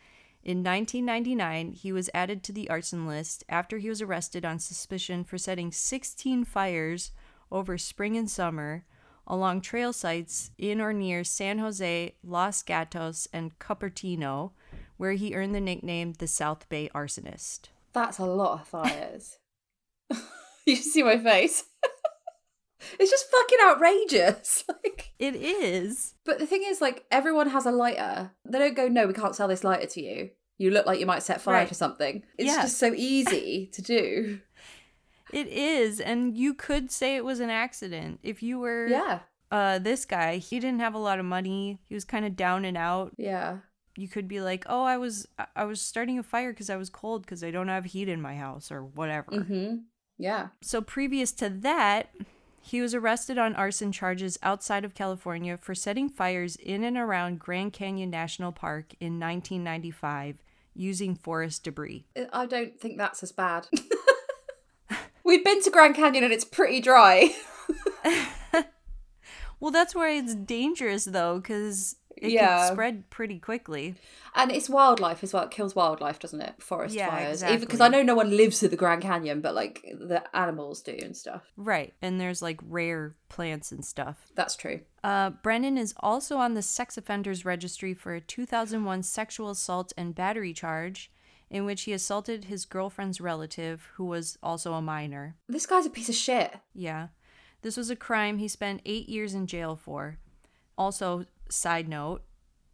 [0.44, 5.22] In 1999, he was added to the arson list after he was arrested on suspicion
[5.22, 7.12] for setting 16 fires
[7.50, 8.84] over spring and summer
[9.26, 14.50] along trail sites in or near San Jose, Los Gatos, and Cupertino,
[14.96, 17.68] where he earned the nickname the South Bay Arsonist.
[17.92, 19.38] that's a lot of fires.
[20.66, 21.64] you see my face.
[22.98, 24.64] It's just fucking outrageous.
[24.84, 26.14] Like, It is.
[26.24, 28.32] but the thing is, like, everyone has a lighter.
[28.44, 30.30] They don't go, no, we can't sell this lighter to you.
[30.58, 31.68] You look like you might set fire Right.
[31.68, 32.22] to something.
[32.38, 32.62] It's Yeah.
[32.62, 34.40] just so easy to do.
[35.32, 35.98] It is.
[35.98, 38.20] And you could say it was an accident.
[38.22, 39.20] If you were Yeah.
[39.50, 41.80] uh, this guy, he didn't have a lot of money.
[41.88, 43.14] He was kind of down and out.
[43.16, 43.58] Yeah.
[43.96, 46.90] You could be like, "Oh, I was I- was starting a fire because I was
[46.90, 49.76] cold because I don't have heat in my house or whatever." Mm-hmm.
[50.18, 50.48] Yeah.
[50.62, 52.10] So previous to that,
[52.62, 57.40] he was arrested on arson charges outside of California for setting fires in and around
[57.40, 60.36] Grand Canyon National Park in 1995
[60.74, 62.06] using forest debris.
[62.32, 63.66] I don't think that's as bad.
[65.24, 67.34] We've been to Grand Canyon and it's pretty dry.
[69.62, 72.66] Well, that's where it's dangerous though cuz it Yeah.
[72.68, 73.94] can spread pretty quickly.
[74.34, 75.42] And it's wildlife as well.
[75.44, 76.62] It kills wildlife, doesn't it?
[76.62, 77.42] Forest Yeah, fires.
[77.42, 77.58] exactly.
[77.58, 80.96] Because I know no one lives at the Grand Canyon, but like the animals do
[81.02, 81.42] and stuff.
[81.56, 81.92] Right.
[82.00, 84.28] And there's like rare plants and stuff.
[84.34, 84.80] That's true.
[85.04, 90.14] Uh, Brennan is also on the sex offenders registry for a 2001 sexual assault and
[90.14, 91.10] battery charge
[91.50, 95.36] in which he assaulted his girlfriend's relative, who was also a minor.
[95.48, 96.54] This guy's a piece of shit.
[96.74, 97.08] Yeah.
[97.60, 100.18] This was a crime he spent eight years in jail for.
[100.78, 102.22] Also, side note,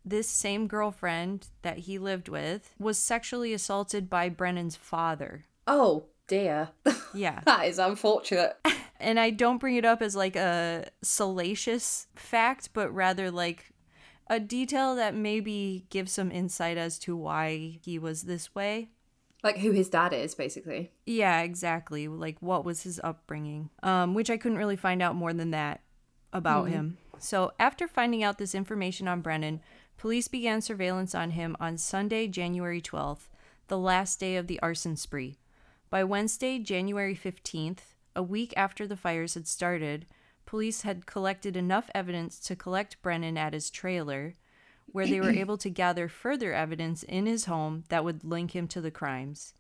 [0.05, 5.45] this same girlfriend that he lived with was sexually assaulted by Brennan's father.
[5.67, 6.71] Oh dear.
[7.13, 7.41] Yeah.
[7.47, 8.57] that is unfortunate.
[9.01, 13.73] and I don't bring it up as like a salacious fact, but rather like
[14.29, 18.91] a detail that maybe gives some insight as to why he was this way.
[19.43, 20.91] like who his dad is, basically.
[21.07, 22.09] Yeah, exactly.
[22.09, 23.71] Like what was his upbringing?
[23.83, 25.81] Um, which I couldn't really find out more than that
[26.33, 26.99] about him.
[27.21, 29.61] So after finding out this information on Brennan,
[29.97, 33.29] police began surveillance on him on Sunday, January 12th,
[33.67, 35.39] the last day of the arson spree.
[35.91, 37.81] By Wednesday, January 15th,
[38.15, 40.07] a week after the fires had started,
[40.47, 44.35] police had collected enough evidence to collect Brennan at his trailer,
[44.87, 48.69] where they were able to gather further evidence in his home that would link him
[48.69, 49.55] to the crimes.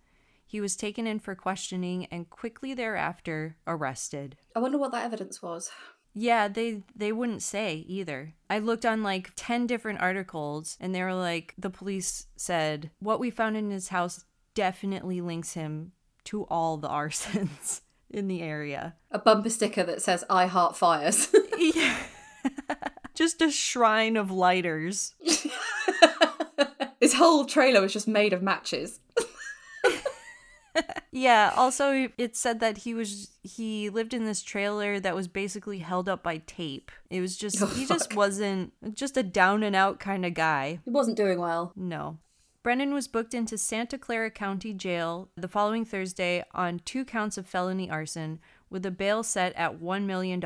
[0.47, 4.37] He was taken in for questioning and quickly thereafter arrested.
[4.57, 5.71] I wonder what that evidence was.
[6.15, 8.35] Yeah, they they wouldn't say either.
[8.51, 13.21] I looked on like 10 different articles and they were like the police said what
[13.21, 15.93] we found in his house definitely links him
[16.25, 18.95] to all the arsons in the area.
[19.11, 21.97] A bumper sticker that says "I heart fires." Yeah.
[23.15, 25.13] just a shrine of lighters.
[27.01, 29.01] His whole trailer was just made of matches.
[31.11, 35.79] Yeah, also it said that he was he lived in this trailer that was basically
[35.79, 36.91] held up by tape.
[37.11, 40.81] It was just Oh, he just wasn't just a down and out kind of guy.
[40.85, 41.73] He wasn't doing well.
[41.75, 42.19] No.
[42.63, 47.47] Brennan was booked into Santa Clara County Jail the following Thursday on two counts of
[47.47, 50.41] felony arson with a bail set at $1 million.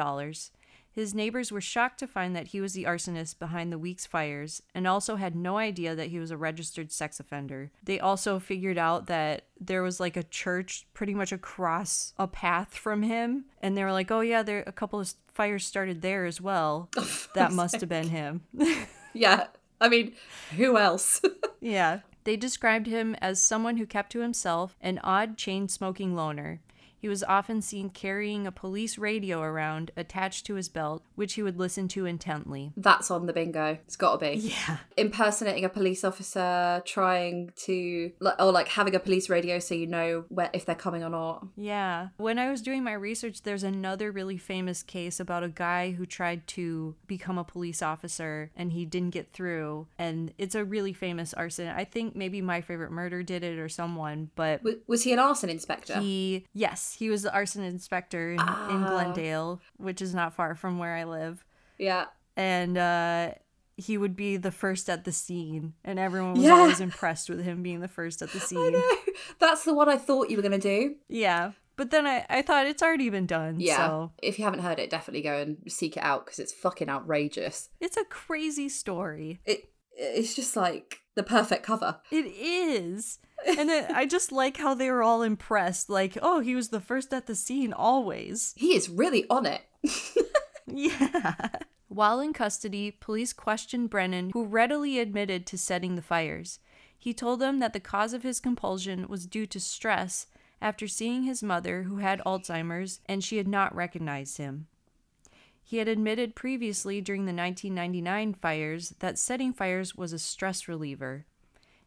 [0.95, 4.63] His neighbors were shocked to find that he was the arsonist behind the week's fires
[4.75, 7.71] and also had no idea that he was a registered sex offender.
[7.83, 12.75] They also figured out that there was like a church pretty much across a path
[12.75, 16.27] from him and they were like, "Oh yeah, there a couple of fires started there
[16.27, 18.43] as well." Oh, that must have been him.
[19.15, 19.47] Yeah.
[19.81, 20.13] I mean,
[20.57, 21.21] who else?
[21.61, 22.01] Yeah.
[22.25, 26.61] They described him as someone who kept to himself, an odd chain smoking loner.
[27.03, 31.43] He was often seen carrying a police radio around attached to his belt, which he
[31.43, 32.73] would listen to intently.
[32.77, 33.79] That's on the bingo.
[33.85, 34.37] It's got to be.
[34.53, 34.79] Yeah.
[34.97, 40.27] Impersonating a police officer, trying to, or like having a police radio so you know
[40.29, 41.45] where if they're coming or not.
[41.57, 42.11] Yeah.
[42.19, 46.07] When I was doing my research, there's another really famous case about a guy who
[46.07, 49.89] tried to become a police officer and he didn't get through.
[49.99, 51.67] And it's a really famous arson.
[51.67, 55.19] I think maybe My Favorite Murder did it or someone, but W- was he an
[55.19, 55.99] arson inspector?
[55.99, 58.89] He yes, he was the arson inspector in, in Ah.
[58.91, 61.45] Glendale, which is not far from where I live,
[61.79, 62.07] yeah.
[62.37, 63.33] and uh,
[63.77, 66.53] he would be the first at the scene, and everyone was Yeah.
[66.53, 68.73] always impressed with him being the first at the I scene.
[68.73, 68.97] know.
[69.39, 70.97] That's the one I thought you were going to do.
[71.09, 73.57] Yeah, but then I I thought it's already been done.
[73.59, 73.77] Yeah.
[73.89, 76.89] so If you haven't heard it, definitely go and seek it out because it's fucking
[76.91, 77.71] outrageous.
[77.81, 79.41] it's a crazy story.
[79.45, 82.01] It It's just like the perfect cover.
[82.11, 83.19] It is.
[83.45, 85.91] And then I just like how they were all impressed.
[85.91, 88.55] Like, oh, he was the first at the scene always.
[88.57, 89.63] He is really on it.
[90.67, 91.35] Yeah.
[91.89, 96.59] While in custody, police questioned Brennan, who readily admitted to setting the fires.
[96.97, 100.27] He told them that the cause of his compulsion was due to stress
[100.61, 104.69] after seeing his mother, who had Alzheimer's, and she had not recognized him.
[105.63, 111.25] He had admitted previously during the 1999 fires that setting fires was a stress reliever.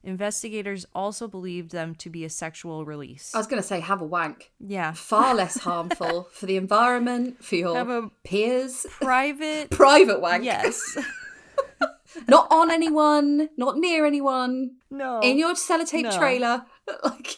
[0.03, 3.33] Investigators also believed them to be a sexual release.
[3.33, 4.51] I was going to say, have a wank.
[4.59, 4.91] yeah.
[4.93, 8.85] Far less harmful for the environment, for your Have a peers.
[8.91, 9.69] private.
[9.71, 10.43] Private wank.
[10.43, 10.97] Yes.
[12.27, 15.19] Not on anyone, not near anyone, No.
[15.21, 16.17] in your sellotape No.
[16.17, 16.65] trailer.
[17.03, 17.35] Like,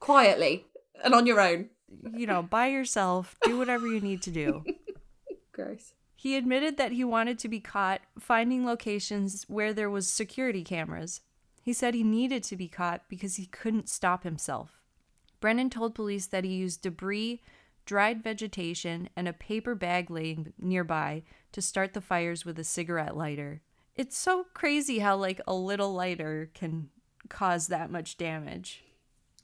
[0.00, 0.66] quietly
[1.04, 1.68] and on your own.
[2.16, 4.64] you know, by yourself, do whatever you need to do.
[5.62, 5.94] Gross.
[6.14, 11.22] He admitted that he wanted to be caught finding locations where there was security cameras.
[11.62, 14.80] He said he needed to be caught because he couldn't stop himself.
[15.40, 17.40] Brennan told police that he used debris,
[17.86, 23.16] dried vegetation, and a paper bag laying nearby to start the fires with a cigarette
[23.16, 23.62] lighter.
[23.96, 26.90] It's so crazy how like a little lighter can
[27.28, 28.84] cause that much damage.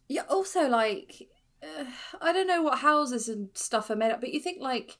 [0.08, 1.28] Yeah, also, like,
[1.62, 1.84] uh,
[2.20, 4.98] I don't know what houses and stuff are made up, but you think, like,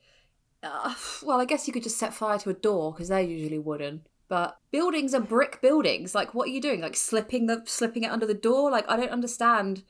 [0.66, 3.58] uh, well, I guess you could just set fire to a door because they're usually
[3.58, 4.02] wooden.
[4.28, 6.14] But buildings are brick buildings.
[6.14, 6.80] Like, what are you doing?
[6.80, 8.70] Like, slipping the slipping it under the door?
[8.70, 9.84] Like, I don't understand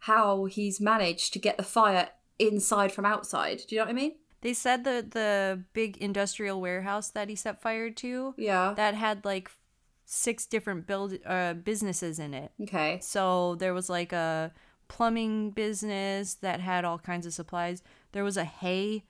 [0.00, 3.62] how he's managed to get the fire inside from outside.
[3.66, 4.12] Do you know what I mean?
[4.42, 8.74] They said that the big industrial warehouse that he set fire to Yeah.
[8.76, 9.50] that had like
[10.04, 12.52] six different build uh, businesses in it.
[12.62, 12.98] okay.
[13.02, 14.52] So there was like a
[14.86, 17.82] plumbing business that had all kinds of supplies.
[18.12, 19.04] There was a hay.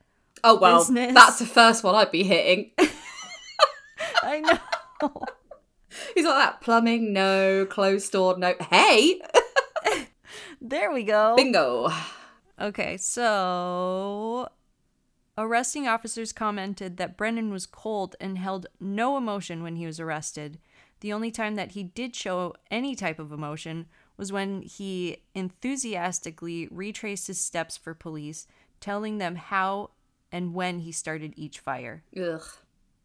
[0.44, 1.14] Oh well, Business.
[1.14, 2.70] that's the first one I'd be hitting.
[4.22, 4.58] I know.
[6.14, 8.54] He's like that plumbing, no clothes store, no.
[8.70, 9.20] Hey,
[10.60, 11.34] there we go.
[11.36, 11.88] bingo.
[12.60, 14.48] Okay, so
[15.36, 20.58] arresting officers commented that Brennan was cold and held no emotion when he was arrested.
[21.00, 26.66] The only time that he did show any type of emotion was when he enthusiastically
[26.72, 28.46] retraced his steps for police,
[28.80, 29.90] telling them how
[30.30, 32.02] and when he started each fire.
[32.16, 32.42] Ugh.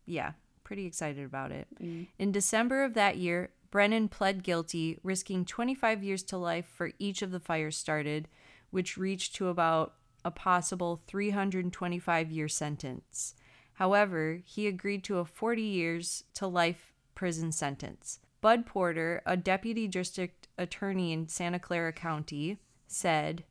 [0.06, 0.34] Yeah,
[0.64, 1.68] pretty excited about it.
[1.82, 2.08] Mm.
[2.20, 7.22] In December of that year, Brennan pled guilty, risking 25 years to life for each
[7.22, 8.28] of the fires started,
[8.70, 13.36] which reached to about a possible 325 year sentence.
[13.74, 18.20] However, he agreed to a 40 years to life prison sentence.
[18.42, 23.44] Bud Porter, a deputy district attorney in Santa Clara County, said,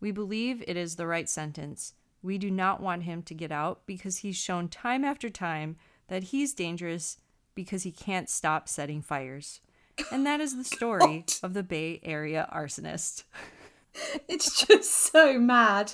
[0.00, 1.94] we believe it is the right sentence.
[2.24, 5.76] We do not want him to get out because he's shown time after time
[6.08, 7.18] that he's dangerous
[7.54, 9.60] because he can't stop setting fires.
[10.10, 13.24] And that is the story of the Bay Area arsonist.
[14.26, 15.92] It's just so mad.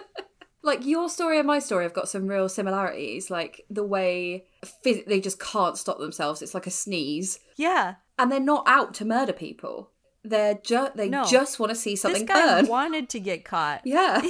[0.64, 3.30] like your story and my story have got some real similarities.
[3.30, 4.44] Like the way
[4.84, 6.42] phys- they just can't stop themselves.
[6.42, 7.94] It's like a sneeze, Yeah.
[8.18, 9.90] and they're not out to murder people.
[10.24, 11.24] They're just they No.
[11.26, 12.66] just want to see something this guy burn.
[12.66, 13.82] wanted to get caught.
[13.84, 14.20] yeah.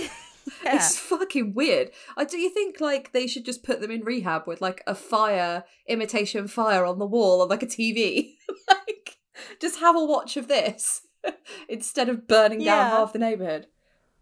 [0.64, 0.76] Yeah.
[0.76, 1.90] It's fucking weird.
[2.16, 4.94] I do you think like they should just put them in rehab with like a
[4.94, 8.34] fire imitation fire on the wall on like a TV?
[8.68, 9.18] like
[9.60, 11.02] just have a watch of this
[11.68, 13.66] instead of burning down half the neighborhood.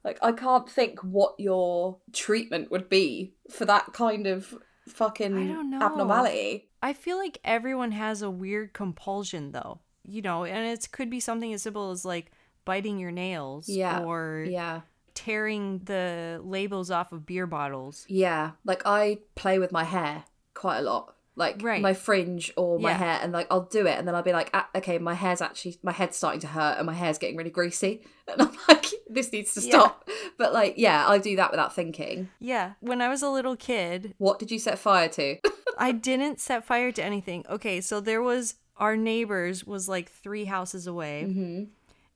[0.04, 4.54] Like I can't think what your treatment would be for that kind of
[4.88, 6.68] fucking I abnormality.
[6.82, 9.80] I feel like everyone has a weird compulsion though.
[10.04, 12.30] You know, and it could be something as simple as like
[12.64, 14.00] biting your nails Yeah.
[14.00, 14.82] or Yeah.
[15.16, 18.04] Tearing the labels off of beer bottles.
[18.08, 18.52] Yeah.
[18.64, 20.24] Like I play with my hair
[20.54, 21.14] quite a lot.
[21.38, 21.82] Like Right.
[21.82, 22.96] my fringe or my Yeah.
[22.96, 25.42] hair, and like I'll do it, and then I'll be like, ah, okay, my hair's
[25.42, 28.86] actually my head's starting to hurt, and my hair's getting really greasy, and I'm like,
[29.10, 29.70] this needs to Yeah.
[29.70, 30.08] stop.
[30.38, 32.30] But like, yeah, I do that without thinking.
[32.40, 35.36] Yeah, when I was a little kid, What did you set fire to?
[35.78, 37.44] I didn't set fire to anything.
[37.50, 41.24] Okay, so there was our neighbors was like 3 houses away.
[41.28, 41.64] mm-hmm.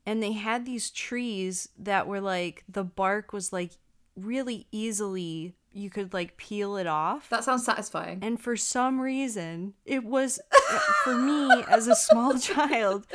[0.07, 3.73] And they had these trees that were like the bark was like
[4.17, 8.19] really easily you could like peel it off That sounds satisfying.
[8.23, 10.41] and for some reason it was
[11.05, 13.07] for me as a small child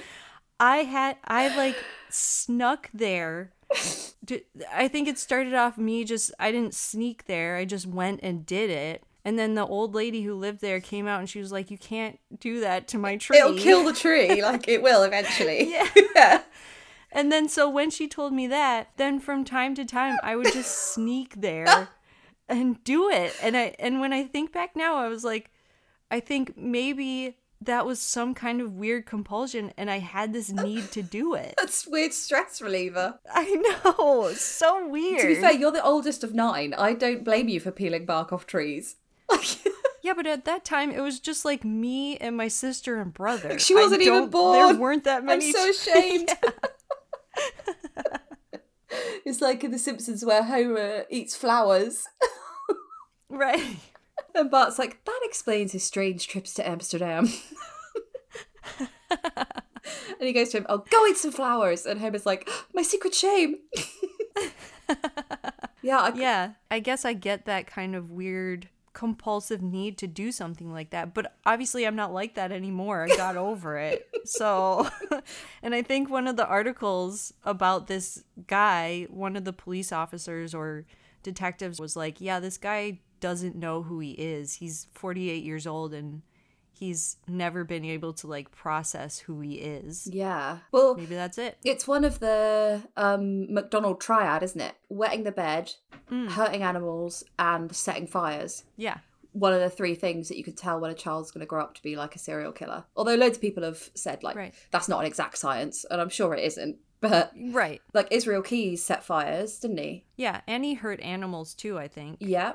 [0.59, 1.75] i had i like
[2.09, 3.51] snuck there
[4.73, 8.45] I think it started off me just i didn't sneak there i just went and
[8.45, 11.51] did it and then the old lady who lived there came out and she was
[11.51, 15.01] like you can't do that to my tree It'll kill the tree, like it will
[15.03, 15.71] eventually.
[15.71, 15.87] Yeah.
[16.15, 16.41] yeah.
[17.15, 20.51] And then so when she told me that, then from time to time I would
[20.51, 21.87] just sneak there
[22.49, 23.33] and do it.
[23.41, 25.49] And I and when I think back now, I was like,
[26.11, 30.91] I think maybe that was some kind of weird compulsion and I had this need
[30.91, 31.55] to do it.
[31.59, 33.17] That's weird stress reliever.
[33.33, 33.45] I
[33.85, 34.33] know.
[34.33, 35.21] So weird.
[35.21, 36.73] To be fair, you're the oldest of nine.
[36.77, 38.97] I don't blame you for peeling bark off trees.
[40.03, 43.57] yeah, but at that time it was just like me and my sister and brother.
[43.57, 44.67] She wasn't even born.
[44.67, 45.45] There weren't that many.
[45.47, 46.29] I'm so ashamed.
[49.25, 52.05] it's like in The Simpsons where Homer eats flowers.
[53.29, 53.77] right.
[54.33, 57.29] And Bart's like, that explains his strange trips to Amsterdam.
[59.09, 59.19] and
[60.19, 61.85] he goes to him, oh, go eat some flowers.
[61.85, 63.55] And Homer's like, my secret shame.
[65.81, 70.31] yeah, I, Yeah, I guess I get that kind of weird compulsive need to do
[70.31, 71.13] something like that.
[71.13, 73.03] But obviously, I'm not like that anymore.
[73.03, 74.09] I got over it.
[74.23, 74.89] So,
[75.61, 80.55] and I think one of the articles about this guy, one of the police officers
[80.55, 80.85] or
[81.21, 84.55] detectives was like, yeah, this guy doesn't know who he is.
[84.55, 86.23] He's 48 years old and
[86.77, 90.07] he's never been able to like process who he is.
[90.11, 90.59] yeah.
[90.71, 91.57] Well, Maybe that's it.
[91.63, 94.75] It's one of the um, McDonald triad, isn't it?
[94.89, 95.73] Wetting the bed,
[96.11, 96.29] Mm.
[96.31, 98.63] hurting animals, and setting fires.
[98.77, 98.97] Yeah.
[99.31, 101.63] One of the three things that you can tell when a child's going to grow
[101.63, 102.85] up to be like a serial killer.
[102.95, 104.53] Although loads of people have said like Right.
[104.71, 106.77] that's not an exact science, and I'm sure it isn't.
[107.01, 107.81] But Right.
[107.93, 110.05] like Israel Keyes set fires, didn't he?
[110.15, 110.41] Yeah.
[110.47, 112.17] And he hurt animals too, I think.
[112.19, 112.53] Yeah.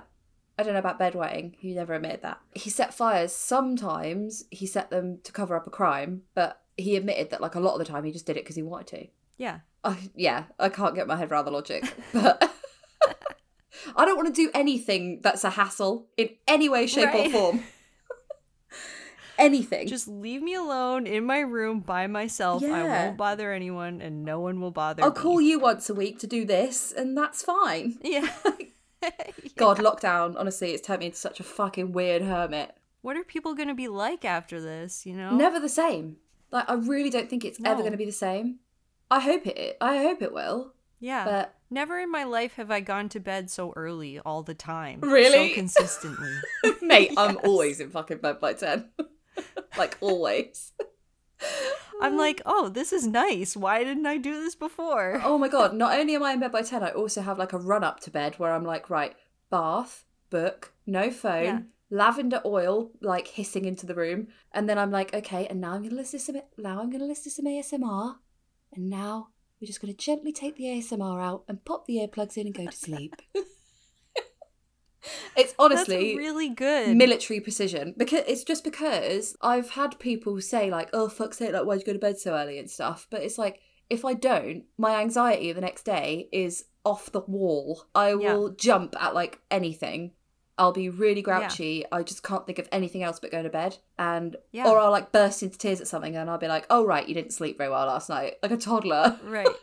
[0.61, 1.55] I don't know about bedwetting.
[1.59, 2.39] He never admitted that.
[2.55, 3.33] He set fires.
[3.33, 7.61] Sometimes he set them to cover up a crime, but he admitted that like a
[7.61, 9.07] lot of the time he just did it because he wanted to.
[9.39, 9.61] Yeah.
[9.83, 12.53] I, yeah, I can't get my head around the logic, but
[13.97, 17.29] I don't want to do anything that's a hassle in any way, shape, Right.
[17.29, 17.63] or form.
[19.39, 19.89] anything.
[19.89, 22.63] Just leave me alone in my room by myself.
[22.63, 25.17] I won't bother anyone and no one will bother I'll me.
[25.17, 27.99] call you once a week to do this, and that's fine.
[28.03, 28.29] Yeah.
[29.57, 32.77] God, lockdown, honestly, it's turned me into such a fucking weird hermit.
[33.03, 35.35] What are people going to be like after this, you know?
[35.35, 36.17] Never the same.
[36.51, 38.59] Like, I really don't think it's ever going to be the same.
[39.11, 39.77] I hope it.
[39.81, 40.75] I hope it will.
[40.99, 41.25] Yeah.
[41.25, 45.01] But Never in my life have I gone to bed so early all the time.
[45.03, 45.51] Really?
[45.51, 46.33] So consistently.
[46.83, 48.91] mate, I'm always in fucking bed by ten.
[49.79, 50.73] like always.
[52.03, 53.57] I'm like, oh, this is nice.
[53.57, 55.21] Why didn't I do this before?
[55.25, 57.53] Oh my god, not only am I in bed by 10, I also have like
[57.53, 59.15] a run up to bed where I'm like, right,
[59.51, 61.61] bath, book, no phone, Yeah.
[61.91, 65.83] lavender oil like hissing into the room, and then I'm like, okay, and now I'm
[65.83, 68.17] gonna listen to some now I'm gonna listen to some ASMR,
[68.73, 69.29] and now
[69.61, 72.67] we're just gonna gently take the ASMR out and pop the earplugs in and go
[72.67, 73.17] to sleep.
[75.37, 76.97] it's honestly That's really good.
[76.97, 81.65] military precision because it's just because I've had people say like, "Oh fuck's sake, like
[81.65, 84.65] why'd you go to bed so early and stuff," but it's like if I don't,
[84.79, 87.85] my anxiety the next day is off the wall.
[87.95, 90.13] I will jump at like anything.
[90.59, 91.85] I'll be really grouchy.
[91.91, 93.79] I just can't think of anything else but going to bed.
[93.99, 94.69] And Yeah.
[94.69, 97.15] or I'll like burst into tears at something and I'll be like, "Oh right, you
[97.15, 99.19] didn't sleep very well last night." Like a toddler.
[99.25, 99.49] Right.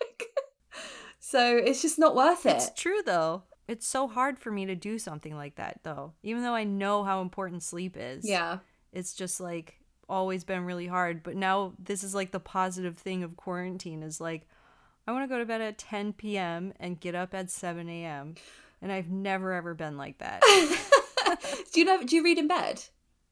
[1.19, 2.55] So it's just not worth it.
[2.55, 3.43] It's true though.
[3.67, 6.13] It's so hard for me to do something like that though.
[6.23, 8.27] Even though I know how important sleep is.
[8.27, 8.59] yeah.
[8.93, 11.21] It's just like always been really hard.
[11.21, 14.47] But now this is like the positive thing of quarantine is like
[15.07, 16.73] I want to go to bed at 10 p.m.
[16.79, 18.35] and get up at 7 a.m.
[18.81, 20.41] And I've never ever been like that.
[21.73, 22.83] do you know do you read in bed?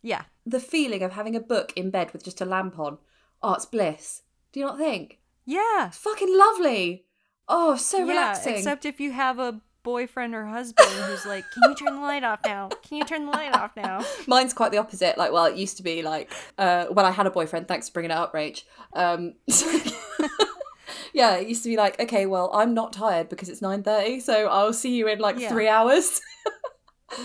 [0.01, 0.23] yeah.
[0.45, 2.99] The feeling of having a book in bed with just a lamp on.
[3.41, 4.21] Oh, it's bliss.
[4.51, 5.19] Do you not think?
[5.45, 5.87] Yeah.
[5.87, 7.05] It's fucking lovely.
[7.47, 8.11] Oh, so yeah.
[8.11, 8.55] relaxing.
[8.55, 12.23] Except if you have a boyfriend or husband who's like, Can you turn the light
[12.25, 12.67] off now?
[12.67, 14.03] Can you turn the light off now?
[14.27, 15.17] Mine's quite the opposite.
[15.17, 17.69] Like, well, it used to be like uh, when I had a boyfriend.
[17.69, 18.63] Thanks for bringing it up, Rach.
[18.93, 19.35] Um,
[21.13, 24.19] yeah, it used to be like, okay, well, I'm not tired because it's nine thirty,
[24.19, 25.49] so I'll see you in like Yeah.
[25.49, 26.19] three hours.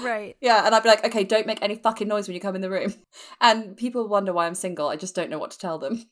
[0.02, 0.36] Right.
[0.40, 2.60] yeah, and I'd be like, okay, don't make any fucking noise when you come in
[2.60, 2.94] the room.
[3.40, 4.88] And people wonder why I'm single.
[4.88, 6.04] I just don't know what to tell them.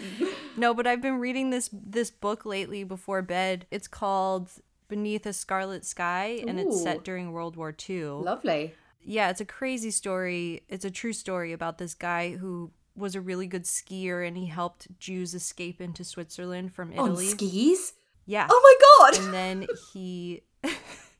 [0.56, 3.66] no, but I've been reading this this book lately before bed.
[3.70, 4.50] It's called
[4.88, 8.04] Beneath a Scarlet Sky and it's set during World War II.
[8.04, 8.74] Lovely.
[9.04, 10.62] Yeah, it's a crazy story.
[10.68, 14.46] It's a true story about this guy who was a really good skier and he
[14.46, 17.26] helped Jews escape into Switzerland from Italy.
[17.26, 17.94] On skis.
[18.26, 18.46] yeah.
[18.50, 19.24] Oh my god.
[19.24, 20.42] And then he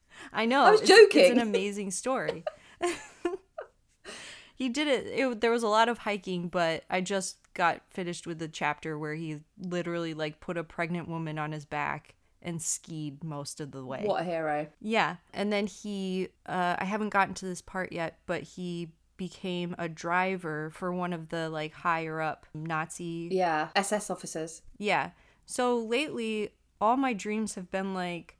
[0.33, 0.63] I know.
[0.65, 2.45] I was it's- It's an amazing story.
[4.63, 5.41] He did it, it.
[5.41, 9.15] There was a lot of hiking, but I just got finished with the chapter where
[9.15, 13.85] he literally like put a pregnant woman on his back and skied most of the
[13.85, 14.03] way.
[14.05, 14.67] What a hero.
[14.81, 19.75] Yeah, and then he uh I haven't gotten to this part yet, but he became
[19.79, 23.69] a driver for one of the like higher up Nazi Yeah.
[23.77, 24.63] SS officers.
[24.79, 25.11] yeah.
[25.47, 26.51] So lately,
[26.81, 28.37] all my dreams have been like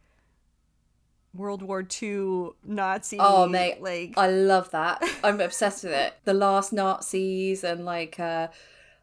[1.35, 3.17] World War II Nazi.
[3.19, 3.83] Oh, mate.
[3.83, 5.03] like I love that.
[5.25, 6.15] I'm obsessed with it.
[6.25, 8.49] The last Nazis and like uh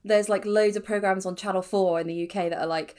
[0.03, 2.95] there's like loads of programs on Channel 4 in the UK that are like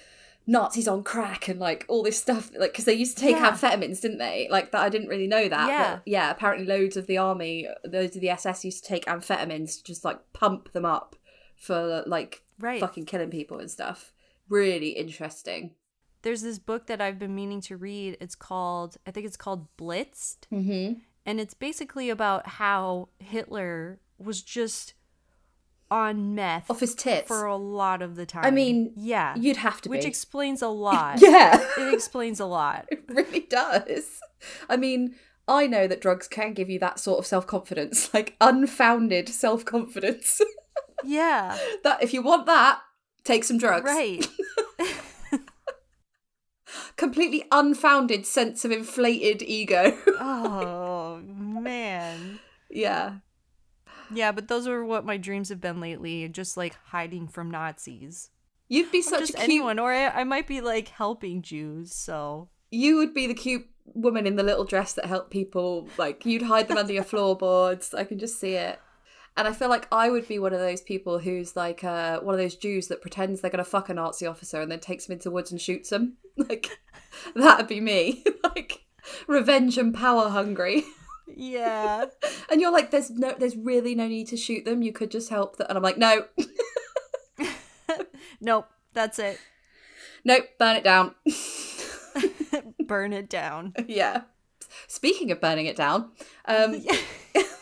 [0.47, 3.53] Nazis on crack and like all this stuff like because they used to take Yeah.
[3.53, 5.95] amphetamines didn't they like that I didn't really know that Yeah.
[5.97, 9.76] but yeah apparently loads of the army loads of the SS used to take amphetamines
[9.78, 11.14] to just like pump them up
[11.57, 12.81] for like right.
[12.81, 14.12] fucking killing people and stuff
[14.49, 15.74] really interesting
[16.23, 18.16] There's this book that I've been meaning to read.
[18.21, 21.01] It's called I think it's called Blitzed, mm-hmm.
[21.27, 24.95] and it's basically about how Hitler was just
[25.91, 28.45] on meth off his tits for a lot of the time.
[28.45, 31.21] I mean, yeah, you'd have to which be explains a lot.
[31.21, 32.87] yeah it explains a lot.
[32.91, 34.21] It really does.
[34.68, 35.16] I mean,
[35.49, 39.64] I know that drugs can give you that sort of self confidence, like unfounded self
[39.64, 40.41] confidence.
[41.05, 42.81] Yeah, that if you want that,
[43.25, 43.85] take some drugs.
[43.85, 44.27] right.
[47.01, 49.97] Completely unfounded sense of inflated ego.
[50.21, 52.39] Oh man.
[52.71, 53.15] yeah.
[54.13, 58.29] Yeah, but those are what my dreams have been lately, just like hiding from Nazis.
[58.69, 59.45] You'd be such just a cute.
[59.45, 61.95] anyone, or I, I might be like helping Jews.
[61.95, 65.89] So You would be the cute woman in the little dress that helped people.
[65.97, 67.95] Like you'd hide them under your floorboards.
[67.95, 68.79] I can just see it.
[69.41, 72.34] And I feel like I would be one of those people who's like uh, one
[72.34, 75.14] of those Jews that pretends they're gonna fuck a Nazi officer and then takes him
[75.14, 76.18] into the woods and shoots him.
[76.36, 76.78] Like
[77.34, 78.22] that'd be me.
[78.45, 78.84] like
[79.26, 80.84] revenge and power hungry.
[81.26, 82.05] yeah,
[82.51, 84.82] And you're like, there's no, there's really no need to shoot them.
[84.82, 85.66] You could just help them.
[85.70, 86.26] And I'm like, no,
[88.43, 89.38] nope, that's it.
[90.22, 91.14] nope, burn it down.
[92.86, 93.72] Burn it down.
[93.88, 94.22] yeah.
[94.86, 96.11] Speaking of burning it down,
[96.45, 97.60] um, yes,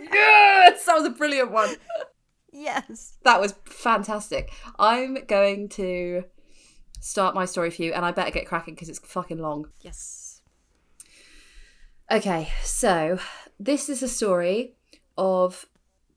[0.00, 1.76] yes, that was a brilliant one.
[2.52, 3.18] yes.
[3.24, 4.52] That was fantastic.
[4.78, 6.24] I'm going to
[7.00, 9.68] start my story for you, and I better get cracking because it's fucking long.
[9.80, 10.40] Yes.
[12.10, 13.18] Okay, so
[13.58, 14.74] this is a story
[15.16, 15.66] of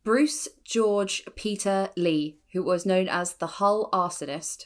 [0.03, 4.65] Bruce George Peter Lee, who was known as the Hull Arsonist.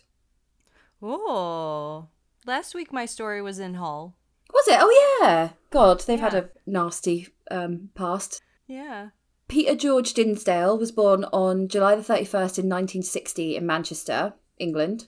[1.01, 2.07] Oh,
[2.45, 4.15] last week my story was in Hull.
[4.53, 4.77] Was it?
[4.79, 5.51] Oh yeah.
[5.69, 8.41] God, they've had a nasty um, past.
[8.69, 9.09] Yeah.
[9.49, 15.07] Peter George Dinsdale was born on July the 31st in 1960 in Manchester, England.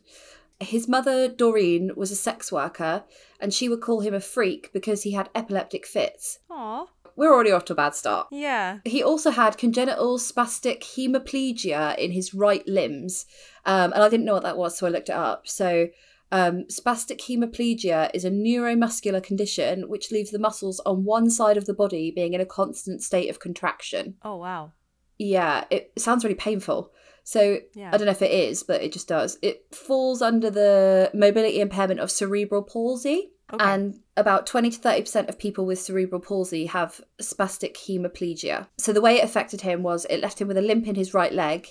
[0.60, 3.04] His mother, Doreen, was a sex worker,
[3.40, 6.40] and she would call him a freak because he had epileptic fits.
[6.50, 6.88] Aw.
[7.16, 8.28] We're already off to a bad start.
[8.32, 8.80] Yeah.
[8.84, 13.28] He also had congenital spastic hemiplegia in his right limbs,
[13.66, 15.48] um, and I didn't know what that was, so I looked it up.
[15.48, 15.88] So,
[16.32, 21.66] um, spastic hemiplegia is a neuromuscular condition which leaves the muscles on one side of
[21.66, 24.16] the body being in a constant state of contraction.
[24.24, 24.72] Oh wow.
[25.18, 26.92] Yeah, it sounds really painful.
[27.24, 27.92] So Yeah.
[27.94, 29.38] I don't know if it is, but it just does.
[29.42, 33.32] It falls under the mobility impairment of cerebral palsy.
[33.54, 33.66] Okay.
[33.66, 38.68] And about 20 to 30% of people with cerebral palsy have spastic hemiplegia.
[38.78, 41.14] So the way it affected him was it left him with a limp in his
[41.14, 41.68] right leg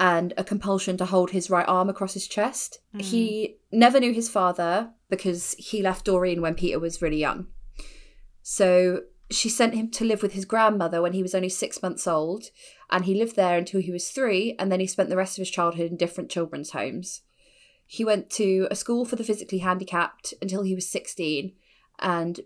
[0.00, 2.78] and a compulsion to hold his right arm across his chest.
[2.92, 3.00] Hmm.
[3.00, 7.48] He never knew his father because he left Doreen when Peter was really young.
[8.42, 12.06] So she sent him to live with his grandmother when he was only six months
[12.06, 12.46] old,
[12.90, 15.42] and he lived there until he was three, and then he spent the rest of
[15.42, 17.22] his childhood in different children's homes.
[17.86, 21.52] He went to a school for the physically handicapped until he was 16,
[21.98, 22.40] and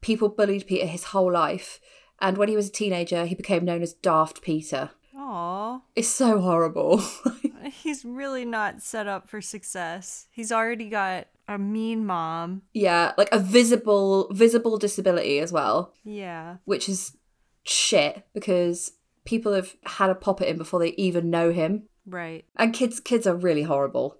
[0.00, 1.80] people bullied Peter his whole life.
[2.20, 4.90] And when he was a teenager, he became known as Daft Peter.
[5.16, 5.80] Aw.
[5.94, 7.02] It's so horrible.
[7.82, 10.26] He's really not set up for success.
[10.30, 12.62] He's already got a mean mom.
[12.74, 16.56] yeah, like a visible visible disability as well, Yeah.
[16.64, 17.16] which is
[17.62, 18.92] shit because
[19.24, 21.84] people have had a pop at him before they even know him.
[22.04, 22.44] Right.
[22.56, 24.18] And kids kids are really horrible.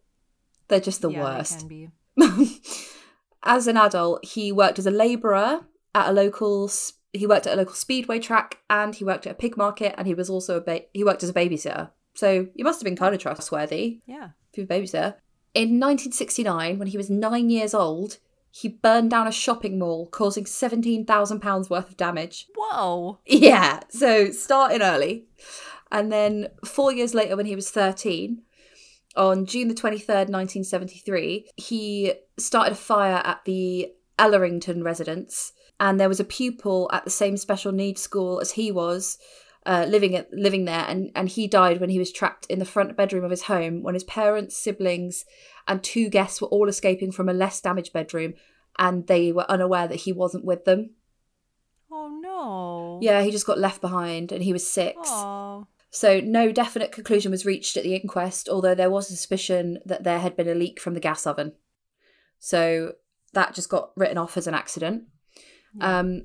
[0.68, 1.68] They're just the yeah, worst.
[1.68, 2.60] They can be.
[3.42, 5.60] as an adult, he worked as a labourer
[5.94, 6.70] at a local.
[7.16, 10.06] He worked at a local speedway track, and he worked at a pig market, and
[10.06, 11.90] he was also a ba- he worked as a babysitter.
[12.14, 14.30] So you must have been kind of trustworthy Yeah.
[14.52, 15.14] if you're a babysitter.
[15.54, 18.18] In 1969, when he was nine years old,
[18.50, 22.46] he burned down a shopping mall, causing seventeen thousand pounds worth of damage.
[22.56, 23.18] Whoa.
[23.26, 25.26] Yeah, so starting early.
[25.92, 28.42] And then four years later, when he was 13,
[29.16, 35.52] on June the 23rd, 1973, he started a fire at the Ellerington residence.
[35.78, 39.18] And there was a pupil at the same special needs school as he was.
[39.64, 42.64] Uh, living at living there, and and he died when he was trapped in the
[42.64, 45.24] front bedroom of his home when his parents, siblings,
[45.66, 48.34] and two guests were all escaping from a less damaged bedroom,
[48.78, 50.90] and they were unaware that he wasn't with them.
[51.90, 53.00] Oh no.
[53.02, 55.08] Yeah, he just got left behind and he was six.
[55.90, 60.04] So no definite conclusion was reached at the inquest, although there was a suspicion that
[60.04, 61.52] there had been a leak from the gas oven.
[62.38, 62.94] So
[63.32, 65.04] that just got written off as an accident.
[65.78, 65.98] Yeah.
[65.98, 66.22] Um,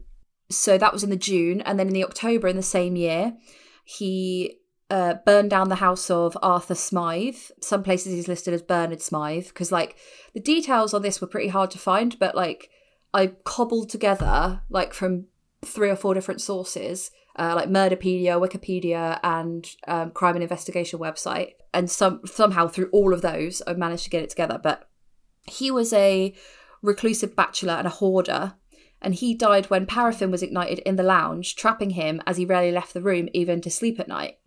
[0.49, 3.37] so that was in the June, and then in the October in the same year,
[3.85, 7.37] he uh, burned down the house of Arthur Smythe.
[7.61, 9.95] Some places he's listed as Bernard Smythe because like
[10.33, 12.69] the details on this were pretty hard to find, but like
[13.13, 15.27] I cobbled together like from
[15.63, 21.53] three or four different sources, uh, like Murderpedia, Wikipedia, and um, Crime and Investigation website,
[21.73, 24.59] and some somehow through all of those I managed to get it together.
[24.61, 24.89] But
[25.47, 26.33] he was a
[26.81, 28.55] reclusive bachelor and a hoarder,
[29.01, 32.71] and he died when paraffin was ignited in the lounge, trapping him as he rarely
[32.71, 34.37] left the room even to sleep at night.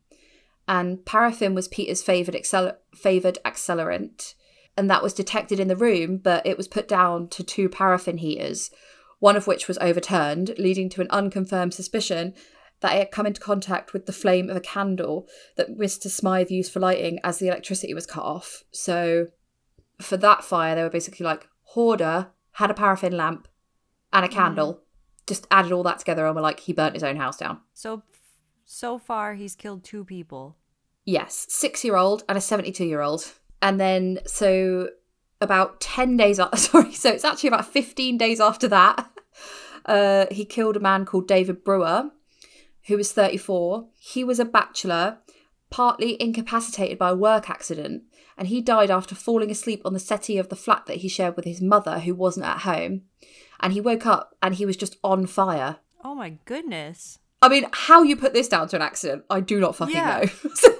[0.68, 4.34] And paraffin was Peter's favoured accel- favoured accelerant,
[4.76, 8.18] and that was detected in the room, but it was put down to two paraffin
[8.18, 8.70] heaters,
[9.18, 12.34] one of which was overturned, leading to an unconfirmed suspicion
[12.80, 16.09] that it had come into contact with the flame of a candle that Mr.
[16.09, 18.62] Smythe used for lighting as the electricity was cut off.
[18.70, 19.28] So,
[20.00, 23.48] for that fire, they were basically like, Hoarder had a paraffin lamp
[24.14, 24.80] and a candle,
[25.26, 27.60] just added all that together and we're like, he burnt his own house down.
[27.74, 28.02] So
[28.64, 30.56] so far he's killed two people.
[31.04, 33.32] Yes, six year old and a 72 year old.
[33.60, 34.88] And then, so
[35.40, 39.10] about 10 days, a- sorry, so it's actually about 15 days after that,
[39.86, 42.10] uh, he killed a man called David Brewer,
[42.86, 43.88] who was 34.
[43.98, 45.18] He was a bachelor,
[45.70, 48.04] partly incapacitated by a work accident,
[48.36, 51.36] and he died after falling asleep on the settee of the flat that he shared
[51.36, 53.02] with his mother, who wasn't at home.
[53.61, 55.76] And he woke up and he was just on fire.
[56.02, 57.18] Oh my goodness.
[57.40, 60.20] I mean, how you put this down to an accident, I do not fucking Yeah.
[60.42, 60.50] know.
[60.55, 60.76] so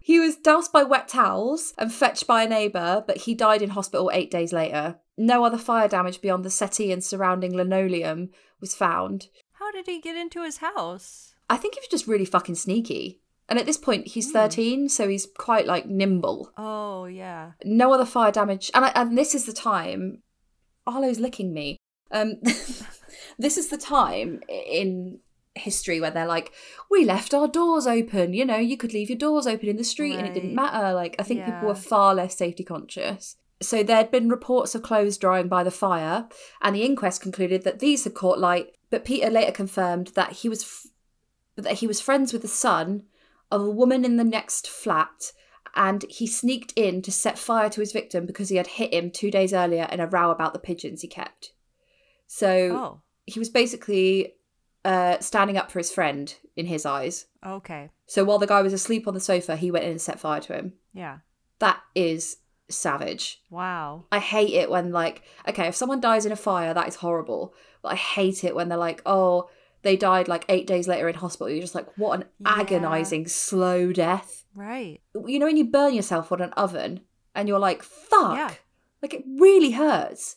[0.00, 3.70] he was doused by wet towels and fetched by a neighbour, but he died in
[3.70, 4.98] hospital eight days later.
[5.18, 9.28] No other fire damage beyond the settee and surrounding linoleum was found.
[9.52, 11.34] How did he get into his house?
[11.48, 13.20] I think he was just really fucking sneaky.
[13.48, 14.32] And at this point, he's hmm.
[14.32, 16.52] 13, so he's quite like nimble.
[16.56, 17.52] Oh yeah.
[17.64, 18.70] No other fire damage.
[18.74, 20.22] And, I, and this is the time.
[20.86, 21.75] Arlo's licking me.
[22.10, 22.34] Um,
[23.38, 25.20] this is the time in
[25.54, 26.52] history where they're like,
[26.90, 28.34] we left our doors open.
[28.34, 30.92] You know, you could leave your doors open in the street and it didn't matter.
[30.92, 33.36] Like, I think people were far less safety conscious.
[33.62, 36.28] So there'd been reports of clothes drying by the fire,
[36.60, 38.76] and the inquest concluded that these had caught light.
[38.90, 40.86] But Peter later confirmed that he was f-
[41.56, 43.04] that he was friends with the son
[43.50, 45.32] of a woman in the next flat,
[45.74, 49.10] and he sneaked in to set fire to his victim because he had hit him
[49.10, 51.52] two days earlier in a row about the pigeons he kept.
[52.26, 53.00] So Oh.
[53.26, 54.34] he was basically
[54.84, 57.26] uh, standing up for his friend in his eyes.
[57.44, 57.90] Okay.
[58.06, 60.40] So while the guy was asleep on the sofa, he went in and set fire
[60.42, 60.74] to him.
[60.92, 61.18] Yeah.
[61.58, 62.36] That is
[62.68, 63.42] savage.
[63.50, 64.04] Wow.
[64.12, 67.54] I hate it when like, okay, if someone dies in a fire, that is horrible.
[67.82, 69.48] But I hate it when they're like, oh,
[69.82, 71.48] they died like eight days later in hospital.
[71.50, 72.54] You're just like, what an Yeah.
[72.60, 74.44] agonizing slow death.
[74.54, 75.00] Right.
[75.14, 77.00] You know when you burn yourself on an oven
[77.34, 78.36] and you're like, fuck.
[78.36, 78.52] Yeah.
[79.02, 80.36] Like it really hurts.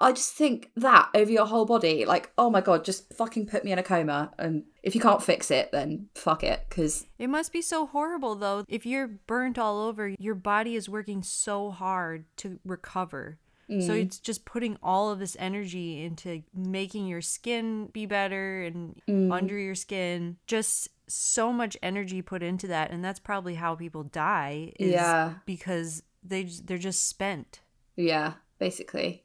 [0.00, 3.64] I just think that over your whole body, like, oh my god, just fucking put
[3.64, 4.32] me in a coma.
[4.38, 6.64] And if you can't fix it, then fuck it.
[6.68, 8.64] Because It must be so horrible though.
[8.68, 13.38] If you're burnt all over, your body is working so hard to recover.
[13.68, 14.02] So mm.
[14.02, 19.32] it's just putting all of this energy into making your skin be better and mm.
[19.32, 20.36] under your skin.
[20.46, 24.72] Just so much energy put into that, and that's probably how people die.
[24.78, 25.34] Is Yeah.
[25.46, 27.60] because they they're just spent.
[27.96, 29.24] Yeah, basically.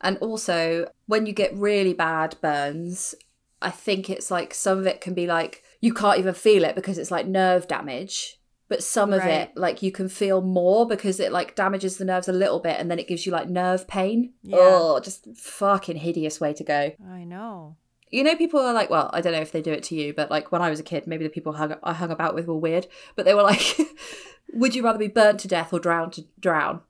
[0.00, 3.14] And also, when you get really bad burns,
[3.62, 6.74] I think it's like some of it can be like you can't even feel it
[6.74, 8.38] because it's like nerve damage.
[8.68, 9.42] But some of Right.
[9.42, 12.80] it, like you can feel more because it like damages the nerves a little bit
[12.80, 14.32] and then it gives you like nerve pain.
[14.42, 14.56] Yeah.
[14.60, 16.92] Oh, just fucking hideous way to go.
[17.08, 17.76] I know.
[18.10, 20.12] You know, people are like, well, I don't know if they do it to you,
[20.14, 22.46] but like when I was a kid, maybe the people hung, I hung about with
[22.48, 23.78] were weird, but they were like,
[24.52, 26.80] would you rather be burnt to death or drowned to drown?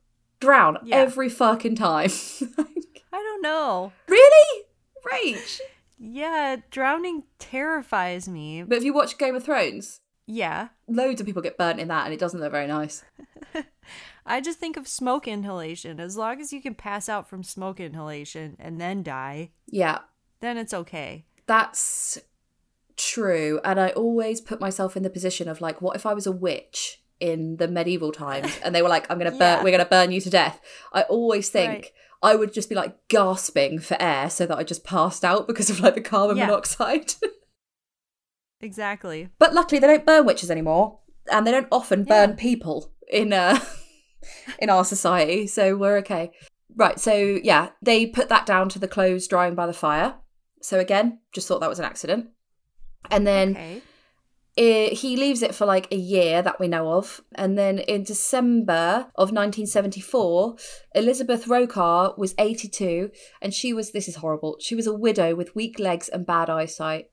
[0.40, 0.96] Drown Yeah.
[0.96, 2.10] every fucking time.
[3.12, 3.92] I don't know.
[4.08, 4.64] really?
[5.12, 5.60] Rage.
[5.98, 8.62] Yeah, drowning terrifies me.
[8.62, 10.68] But if you watch Game of Thrones, Yeah.
[10.88, 13.02] loads of people get burnt in that and it doesn't look very nice.
[14.26, 16.00] I just think of smoke inhalation.
[16.00, 20.00] As long as you can pass out from smoke inhalation and then die, Yeah,
[20.40, 21.24] then it's okay.
[21.46, 22.18] that's
[22.96, 23.60] true.
[23.64, 26.32] And I always put myself in the position of like, what if I was a
[26.32, 29.62] witch in the medieval times and they were like, I'm gonna burn Yeah.
[29.62, 30.60] we're gonna burn you to death.
[30.92, 31.92] I always think Right.
[32.22, 35.70] I would just be like gasping for air so that I just passed out because
[35.70, 36.46] of like the carbon Yeah.
[36.46, 37.14] monoxide.
[38.60, 39.28] Exactly.
[39.38, 40.98] but luckily they don't burn witches anymore.
[41.30, 42.36] And they don't often burn Yeah.
[42.36, 43.58] people in uh
[44.58, 46.30] in our society, so we're okay.
[46.74, 50.14] Right, so yeah, they put that down to the clothes drying by the fire.
[50.62, 52.28] So again, just thought that was an accident.
[53.10, 53.82] And then Okay.
[54.56, 57.20] It, he leaves it for like a year that we know of.
[57.34, 60.56] And then in December of 1974,
[60.94, 63.10] Elizabeth Rokar was 82
[63.42, 66.48] and she was, this is horrible, she was a widow with weak legs and bad
[66.48, 67.10] eyesight.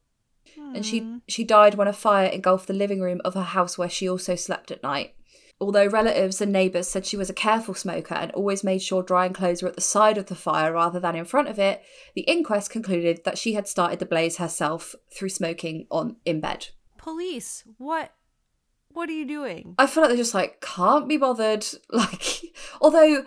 [0.56, 1.18] And she, Hmm.
[1.28, 4.36] she died when a fire engulfed the living room of her house where she also
[4.36, 5.16] slept at night.
[5.60, 9.34] Although relatives and neighbours said she was a careful smoker and always made sure drying
[9.34, 11.82] clothes were at the side of the fire rather than in front of it,
[12.16, 16.68] the inquest concluded that she had started the blaze herself through smoking on in bed.
[17.04, 18.14] Police, what
[18.94, 19.76] what are you doing?
[19.78, 21.66] I feel like they're just like can't be bothered.
[21.92, 22.42] Like,
[22.80, 23.26] although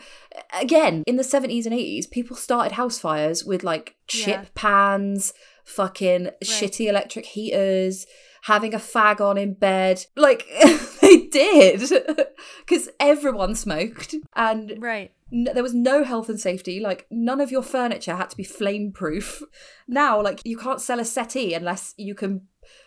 [0.59, 4.45] again, in the seventies and eighties, people started house fires with like chip Yeah.
[4.55, 8.07] pans, fucking shitty electric heaters,
[8.45, 10.07] having a fag on in bed.
[10.17, 10.47] Like
[11.03, 11.81] they did,
[12.61, 15.13] because everyone smoked, and Right.
[15.33, 16.81] n- there was no health and safety.
[16.81, 19.43] Like none of your furniture had to be flame proof.
[19.87, 22.47] Now, like you can't sell a settee unless you can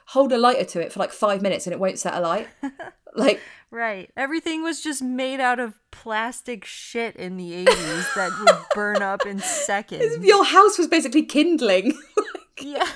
[0.10, 2.48] hold a lighter to it for like five minutes and it won't set a light.
[3.16, 3.40] like
[3.72, 4.10] Right.
[4.18, 9.26] Everything was just made out of plastic shit in the 80s that would burn up
[9.28, 10.26] in seconds.
[10.26, 11.94] your house was basically kindling,
[12.60, 12.88] Yeah.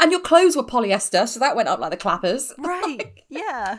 [0.00, 2.52] and your clothes were polyester, so that went up like the clappers.
[2.58, 3.22] Right.
[3.28, 3.78] Yeah.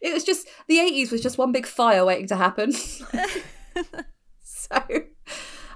[0.00, 2.70] It was just the eighties was just one big fire waiting to happen.
[4.42, 4.80] so,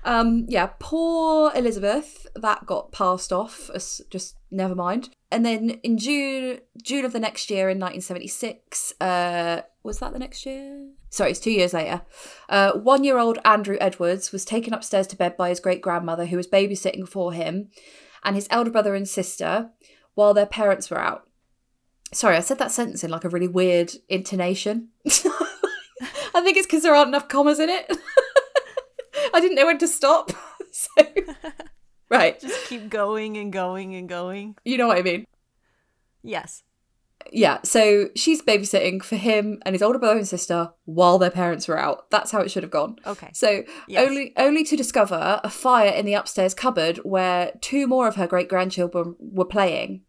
[0.05, 3.71] um, yeah, poor Elizabeth that got passed off.
[3.75, 5.11] As just never mind.
[5.31, 10.19] And then in June, June of the next year, in 1976, uh, was that the
[10.19, 10.89] next year?
[11.09, 12.03] Sorry, it's two years later.
[12.49, 16.47] Uh, one-year-old Andrew Edwards was taken upstairs to bed by his great grandmother, who was
[16.47, 17.69] babysitting for him,
[18.25, 19.71] and his elder brother and sister,
[20.15, 21.27] while their parents were out.
[22.13, 24.89] Sorry, I said that sentence in like a really weird intonation.
[25.07, 27.87] I think it's because there aren't enough commas in it.
[29.35, 30.33] I didn't know when to stop.
[30.72, 31.05] so,
[32.09, 34.57] right, Just keep going and going and going.
[34.64, 35.26] you know what I mean.
[36.22, 36.62] Yes.
[37.33, 41.68] Yeah, so she's babysitting for him and his older brother and sister while their parents
[41.68, 42.11] were out.
[42.11, 42.97] That's how it should have gone.
[43.07, 43.28] Okay.
[43.35, 44.09] So Yes.
[44.09, 48.26] only only to discover a fire in the upstairs cupboard where two more of her
[48.26, 50.03] great grandchildren were playing.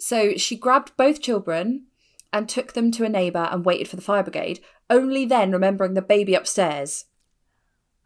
[0.00, 1.86] So she grabbed both children
[2.32, 5.94] and took them to a neighbour and waited for the fire brigade, only then remembering
[5.94, 7.04] the baby upstairs.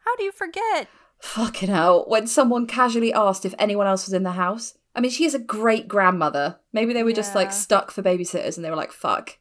[0.05, 0.87] How do you forget?
[1.19, 4.77] Fucking hell, when someone casually asked if anyone else was in the house.
[4.95, 6.59] I mean, she is a great grandmother.
[6.71, 9.37] Maybe they were just like stuck for babysitters and they were like, fuck.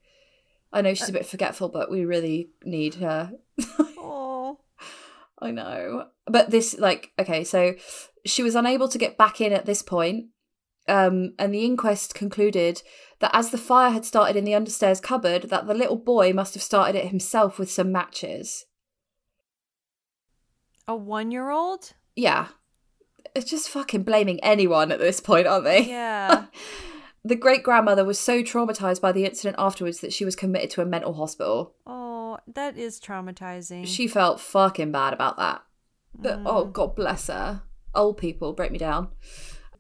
[0.73, 3.33] I know she's a bit forgetful, but we really need her.
[4.07, 4.59] Oh.
[5.41, 6.07] I know.
[6.27, 7.75] But this, like, okay, so
[8.27, 10.27] she was unable to get back in at this point,
[10.89, 12.83] Um, and the inquest concluded
[13.21, 16.55] that as the fire had started in the understairs cupboard, that the little boy must
[16.55, 18.67] have started it himself with some matches.
[20.87, 21.93] A one year old?
[22.17, 22.49] Yeah.
[23.35, 25.83] It's just fucking blaming anyone at this point, aren't they?
[25.83, 26.47] Yeah.
[27.27, 30.83] The great grandmother was so traumatized by the incident afterwards that she was committed to
[30.83, 31.75] a mental hospital.
[31.87, 33.87] oh, that is traumatizing.
[33.87, 35.63] She felt fucking bad about that.
[36.15, 36.73] But oh, mm.
[36.73, 37.63] God bless her.
[37.95, 39.09] Old people break me down.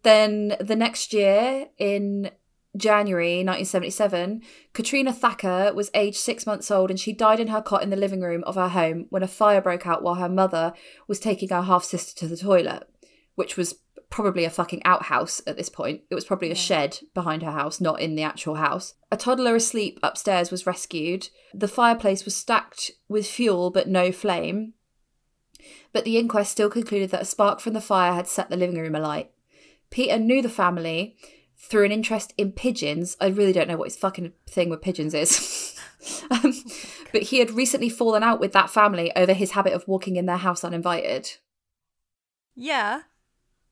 [0.04, 2.30] Then the next year, in
[2.76, 7.82] January 1977, Katrina Thacker was aged six months old and she died in her cot
[7.82, 10.72] in the living room of her home when a fire broke out while her mother
[11.06, 12.88] was taking her half sister to the toilet,
[13.36, 13.76] which was
[14.10, 16.02] probably a fucking outhouse at this point.
[16.10, 18.94] It was probably a shed behind her house, not in the actual house.
[19.10, 21.28] A toddler asleep upstairs was rescued.
[21.52, 24.74] The fireplace was stacked with fuel but no flame.
[25.92, 28.78] But the inquest still concluded that a spark from the fire had set the living
[28.78, 29.30] room alight.
[29.90, 31.16] Peter knew the family
[31.68, 33.16] through an interest in pigeons.
[33.20, 35.78] I really don't know what his fucking thing with pigeons is.
[36.30, 36.52] um,
[37.12, 40.26] but he had recently fallen out with that family over his habit of walking in
[40.26, 41.32] their house uninvited.
[42.54, 43.00] Yeah,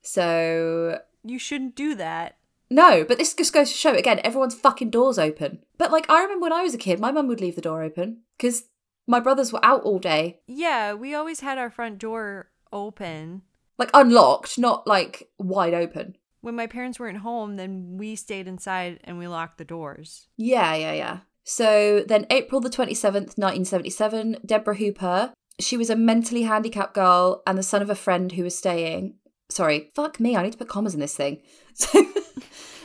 [0.02, 2.36] So you shouldn't do that.
[2.70, 5.60] No, but this just goes to show again, everyone's fucking doors open.
[5.78, 7.82] But like, I remember when I was a kid, my mum would leave the door
[7.82, 8.64] open because
[9.06, 13.42] my brothers were out all day, Yeah, we always had our front door open.
[13.78, 16.16] like unlocked, not like wide open.
[16.42, 20.26] When my parents weren't home, then we stayed inside and we locked the doors.
[20.36, 21.18] Yeah, yeah, yeah.
[21.44, 27.56] So then, April the 27th, 1977, Deborah Hooper, she was a mentally handicapped girl and
[27.56, 29.14] the son of a friend who was staying.
[29.50, 31.42] Sorry, fuck me, I need to put commas in this thing.
[31.74, 32.04] So,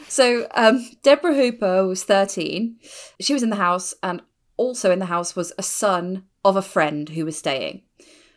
[0.07, 2.77] so um, Deborah Hooper was 13.
[3.19, 4.21] She was in the house, and
[4.55, 7.81] also in the house was a son of a friend who was staying.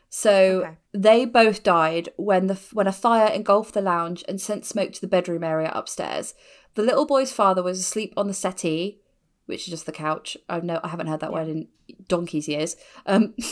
[0.09, 0.77] So Okay.
[0.93, 5.01] They both died when the when a fire engulfed the lounge and sent smoke to
[5.01, 6.35] the bedroom area upstairs.
[6.75, 9.01] The little boy's father was asleep on the settee,
[9.47, 10.37] which is just the couch.
[10.49, 11.69] I know I haven't heard that word in
[12.09, 12.77] donkey's years.
[13.07, 13.35] Um,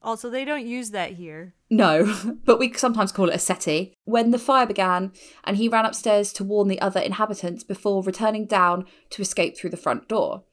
[0.00, 1.54] Also, they don't use that here.
[1.70, 2.14] no,
[2.44, 3.94] but we sometimes call it a settee.
[4.04, 5.12] When the fire began,
[5.42, 9.70] and he ran upstairs to warn the other inhabitants before returning down to escape through
[9.70, 10.44] the front door.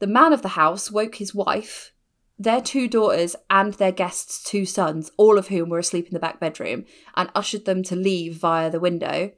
[0.00, 1.92] The man of the house woke his wife,
[2.38, 6.20] their two daughters, and their guests' two sons, all of whom were asleep in the
[6.20, 6.84] back bedroom,
[7.16, 9.32] and ushered them to leave via the window.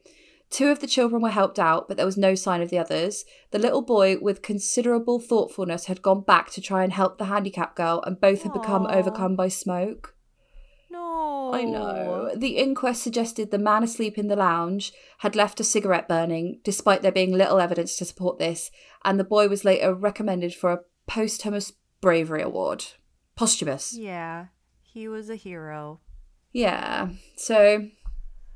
[0.51, 3.25] Two of the children were helped out, but there was no sign of the others.
[3.53, 7.77] The little boy, with considerable thoughtfulness, had gone back to try and help the handicapped
[7.77, 10.17] girl, and both had become overcome by smoke.
[10.91, 11.53] No.
[11.55, 12.33] I know.
[12.37, 17.03] The inquest suggested the man asleep in the lounge had left a cigarette burning, despite
[17.03, 18.73] there being little evidence to support this,
[19.05, 22.85] and the boy was later recommended for a posthumous bravery award.
[23.37, 23.97] Posthumous.
[23.97, 24.47] Yeah,
[24.83, 26.01] he was a hero.
[26.53, 27.11] Yeah.
[27.37, 27.89] So,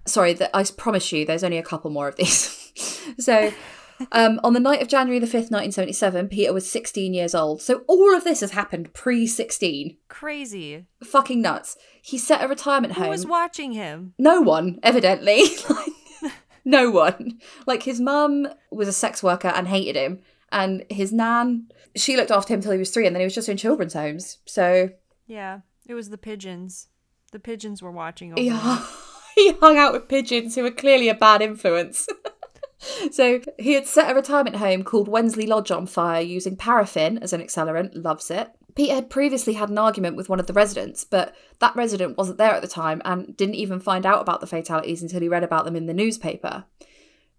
[0.07, 2.73] sorry, that I promise you, there's only a couple more of these.
[3.19, 3.53] so,
[4.13, 7.63] um, on the night of January the 5th, 1977, Peter was 16 years old.
[7.63, 9.97] So, all of this has happened pre 16.
[10.09, 10.87] Crazy.
[11.03, 11.77] Fucking nuts.
[12.03, 13.07] He set a retirement Who home.
[13.07, 14.15] Who was watching him?
[14.19, 15.43] no one, evidently.
[15.69, 16.33] Like,
[16.67, 17.41] no one.
[17.67, 20.21] Like his mum was a sex worker and hated him,
[20.55, 23.35] and his nan, she looked after him till he was three, and then he was
[23.35, 24.39] just in children's homes.
[24.47, 24.91] So
[25.27, 26.89] Yeah, it was the pigeons.
[27.33, 28.79] The pigeons were watching over he, him.
[29.35, 32.07] he hung out with pigeons who were clearly a bad influence.
[33.11, 37.33] so he had set a retirement home called Wensley Lodge on fire using paraffin as
[37.33, 37.91] an accelerant.
[37.93, 38.51] Loves it.
[38.77, 42.39] Peter had previously had an argument with one of the residents, but that resident wasn't
[42.39, 45.45] there at the time and didn't even find out about the fatalities until he read
[45.45, 46.65] about them in the newspaper.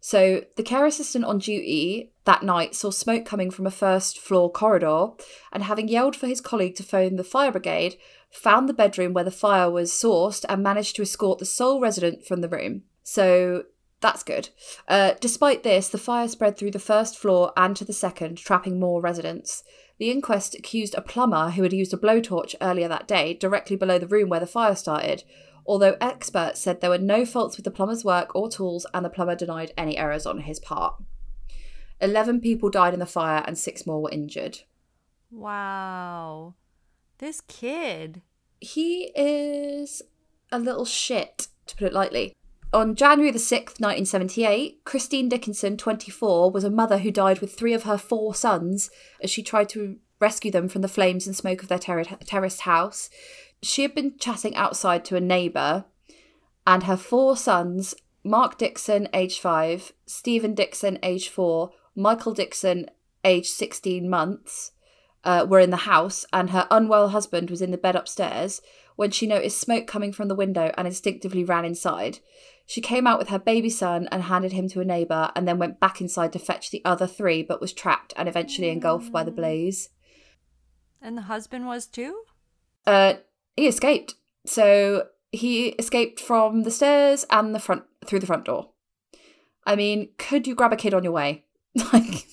[0.06, 4.52] So the care assistant on duty that night saw smoke coming from a first floor
[4.52, 5.08] corridor
[5.52, 7.98] and having yelled for his colleague to phone the fire brigade,
[8.30, 12.24] found the bedroom where the fire was sourced and managed to escort the sole resident
[12.24, 12.84] from the room.
[13.02, 13.64] So
[14.00, 14.50] that's good.
[14.88, 18.80] Uh, despite this, the fire spread through the first floor and to the second, trapping
[18.80, 19.64] more residents.
[19.98, 23.98] The inquest accused a plumber who had used a blowtorch earlier that day directly below
[23.98, 25.24] the room where the fire started,
[25.66, 29.10] although experts said there were no faults with the plumber's work or tools and the
[29.10, 30.96] plumber denied any errors on his part.
[32.02, 34.60] 11 people died in the fire and six more were injured.
[35.32, 36.56] Wow.
[37.18, 38.22] This kid.
[38.60, 40.02] He is
[40.52, 42.34] a little shit, to put it lightly.
[42.74, 47.74] On January the 6th, 1978, Christine Dickinson, 24, was a mother who died with three
[47.74, 48.90] of her four sons
[49.22, 52.62] as she tried to rescue them from the flames and smoke of their terra- terraced
[52.62, 53.10] house.
[53.62, 55.86] She had been chatting outside to a neighbour,
[56.68, 62.88] and her four sons, Mark Dixon, age 5, Stephen Dixon, age 4, Michael Dixon,
[63.24, 64.72] age 16 months,
[65.24, 68.62] uh, were in the house, and her unwell husband was in the bed upstairs
[68.96, 72.20] when she noticed smoke coming from the window and instinctively ran inside.
[72.66, 75.60] She came out with her baby son and handed him to a neighbour, and then
[75.60, 79.24] went back inside to fetch the other three, but was trapped and eventually engulfed by
[79.24, 79.90] the blaze.
[81.02, 82.24] And the husband was too?
[82.88, 83.16] Uh,
[83.56, 84.16] he escaped.
[84.46, 88.70] So he escaped from the stairs and the front through the front door.
[89.66, 91.46] I mean, could you grab a kid on your way?
[91.94, 92.26] like,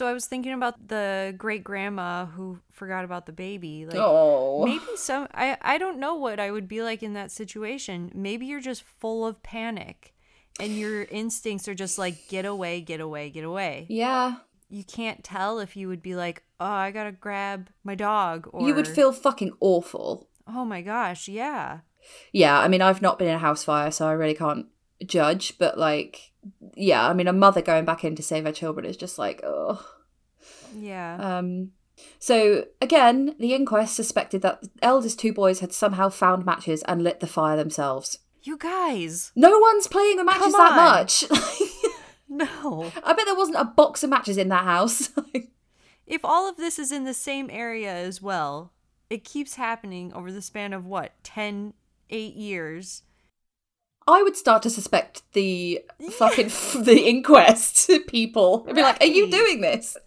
[0.00, 3.84] So I was thinking about the great grandma who forgot about the baby.
[3.84, 4.64] Like oh.
[4.64, 8.10] maybe some I I don't know what I would be like in that situation.
[8.14, 10.14] Maybe you're just full of panic
[10.58, 13.84] and your instincts are just like get away, get away, get away.
[13.90, 14.36] Yeah.
[14.70, 18.48] You can't tell if you would be like, "Oh, I got to grab my dog,"
[18.52, 20.29] or You would feel fucking awful.
[20.54, 21.80] "Oh my gosh, yeah."
[22.32, 24.66] Yeah, I mean, I've not been in a house fire, so I really can't
[25.04, 26.32] judge, but like,
[26.74, 29.40] yeah, I mean, a mother going back in to save her children is just like,
[29.44, 29.84] oh.
[30.74, 31.16] Yeah.
[31.20, 31.72] Um,
[32.18, 37.02] so again, the inquest suspected that the eldest two boys had somehow found matches and
[37.04, 38.18] lit the fire themselves.
[38.42, 39.32] you guys.
[39.36, 41.24] No one's playing with matches that much.
[42.32, 42.90] No.
[43.04, 45.10] I bet there wasn't a box of matches in that house.
[46.06, 48.72] If all of this is in the same area as well,
[49.10, 51.74] it keeps happening over the span of what, 10,
[52.08, 53.02] 8 years.
[54.08, 55.82] I would start to suspect the
[56.12, 56.48] fucking
[56.84, 58.64] the inquest people.
[58.68, 59.96] I'd be like, "Are you doing this?"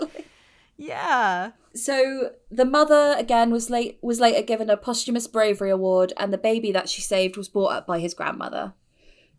[0.76, 1.52] Yeah.
[1.76, 6.38] So the mother again was late was later given a posthumous bravery award, and the
[6.38, 8.74] baby that she saved was brought up by his grandmother.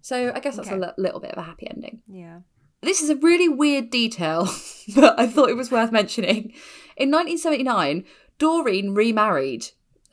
[0.01, 0.81] So I guess that's a Okay.
[0.81, 2.03] li- little bit of a happy ending.
[2.09, 2.41] Yeah.
[2.83, 4.49] This is a really weird detail,
[4.95, 6.53] but I thought it was worth mentioning.
[6.97, 8.05] In 1979,
[8.39, 9.69] Doreen remarried,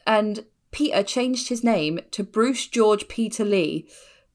[0.05, 3.87] and Peter changed his name to Bruce George Peter Lee,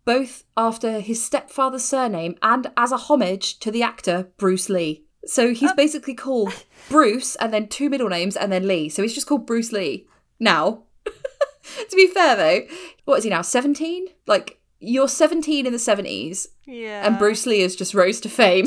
[0.05, 5.05] both after his stepfather's surname and as a homage to the actor Bruce Lee.
[5.24, 5.76] So he's oh.
[5.76, 6.53] basically called
[6.89, 8.89] Bruce and then two middle names and then Lee.
[8.89, 10.07] So he's just called Bruce Lee
[10.39, 10.84] now.
[11.05, 12.66] to be fair though,
[13.05, 13.43] what is he now?
[13.43, 14.07] 17?
[14.26, 17.07] Like, you're 17 in the 70s Yeah.
[17.07, 18.66] and Bruce Lee has just rose to fame.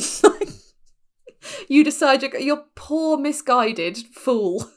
[1.70, 4.70] you decide you're, you're poor, misguided fool.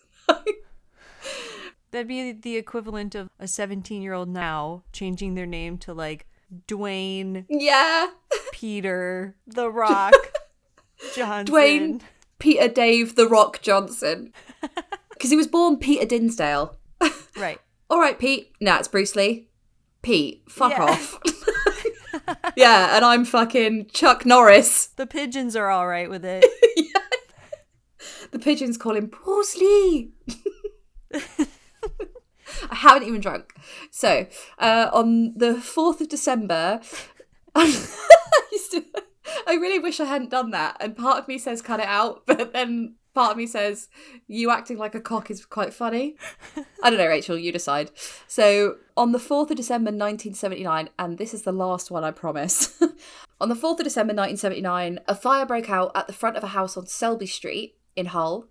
[1.91, 6.27] That'd be the equivalent of a 17 year old now changing their name to like
[6.67, 8.09] Dwayne, Yeah.
[8.53, 10.15] Peter, The Rock,
[11.15, 11.55] Johnson.
[11.55, 12.01] Dwayne,
[12.39, 14.33] Peter Dave The Rock Johnson.
[15.11, 16.77] Because he was born Peter Dinsdale.
[17.37, 17.61] Right.
[17.91, 18.51] All right, Pete.
[18.61, 19.47] No, it's Bruce Lee.
[20.03, 20.83] Pete, fuck Yeah.
[20.83, 21.21] off.
[22.57, 24.87] yeah, and I'm fucking Chuck Norris.
[24.97, 26.45] The pigeons are all right with it.
[28.33, 29.57] The pigeons call him Bruce.
[32.71, 33.55] I haven't even drunk.
[33.91, 34.27] So,
[34.59, 36.81] uh, on the 4th of December,
[38.73, 38.85] to.
[39.47, 40.77] I really wish I hadn't done that.
[40.81, 43.89] And part of me says cut it out, but then part of me says
[44.27, 46.17] you acting like a cock is quite funny.
[46.83, 47.91] I don't know, Rachel, you decide.
[48.27, 52.81] So, on the 4th of December 1979, and this is the last one, I promise.
[53.41, 56.49] on the 4th of December 1979, a fire broke out at the front of a
[56.49, 58.49] house on Selby Street in Hull.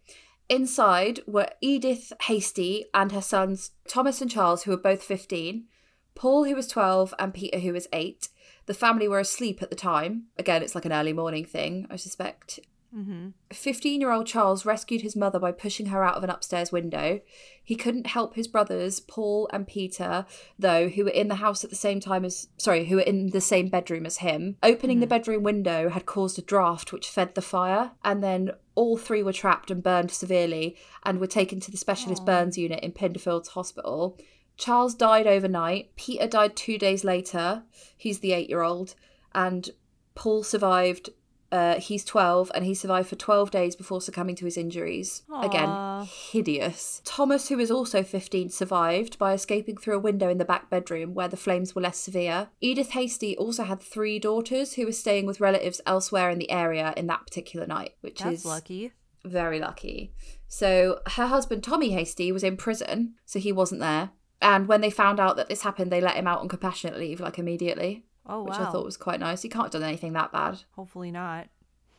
[0.50, 5.66] Inside were Edith Hastie and her sons Thomas and Charles, who were both 15,
[6.14, 8.28] Paul, who was 12, and Peter, who was 8.
[8.66, 10.26] The family were asleep at the time.
[10.38, 12.60] Again, it's like an early morning thing, I suspect.
[12.96, 13.30] Mm-hmm.
[13.54, 17.22] 15 year old Charles rescued his mother by pushing her out of an upstairs window.
[17.64, 20.26] He couldn't help his brothers, Paul and Peter,
[20.60, 23.30] though, who were in the house at the same time as, sorry, who were in
[23.30, 24.58] the same bedroom as him.
[24.62, 28.98] Opening the bedroom window had caused a draft which fed the fire, and then all
[28.98, 32.92] three were trapped and burned severely and were taken to the specialist burns unit in
[32.92, 34.18] Pinderfields Hospital.
[34.58, 35.96] Charles died overnight.
[35.96, 37.64] Peter died two days later.
[37.98, 38.96] He's the eight year old.
[39.34, 39.70] And
[40.14, 41.10] Paul survived.
[41.52, 45.24] Uh, he's 12 and he survived for 12 days before succumbing to his injuries.
[45.30, 45.42] Aw.
[45.42, 47.02] Again, hideous.
[47.04, 51.14] Thomas, who is also 15, survived by escaping through a window in the back bedroom
[51.14, 52.50] where the flames were less severe.
[52.62, 56.94] Edith Hastie also had three daughters who were staying with relatives elsewhere in the area
[56.96, 58.94] in that particular night, which That's is lucky.
[59.26, 60.14] very lucky.
[60.48, 64.12] So her husband Tommy Hastie was in prison, so he wasn't there.
[64.42, 67.20] And when they found out that this happened, they let him out on compassionate leave
[67.20, 68.70] like immediately, Oh, which wow.
[68.70, 69.42] I thought was quite nice.
[69.42, 70.62] He can't have done anything that bad.
[70.78, 71.50] Hopefully not.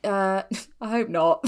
[0.02, 0.42] Uh,
[0.80, 1.44] I hope not.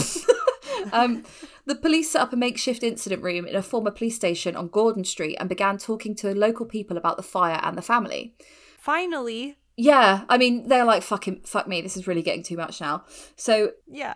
[0.93, 1.25] um,
[1.65, 5.05] the police set up a makeshift incident room in a former police station on Gordon
[5.05, 8.35] Street and began talking to local people about the fire and the family.
[8.79, 9.57] Finally.
[9.77, 11.81] Yeah, I mean they're like fucking fuck me.
[11.81, 13.05] This is really getting too much now.
[13.37, 14.15] So Yeah.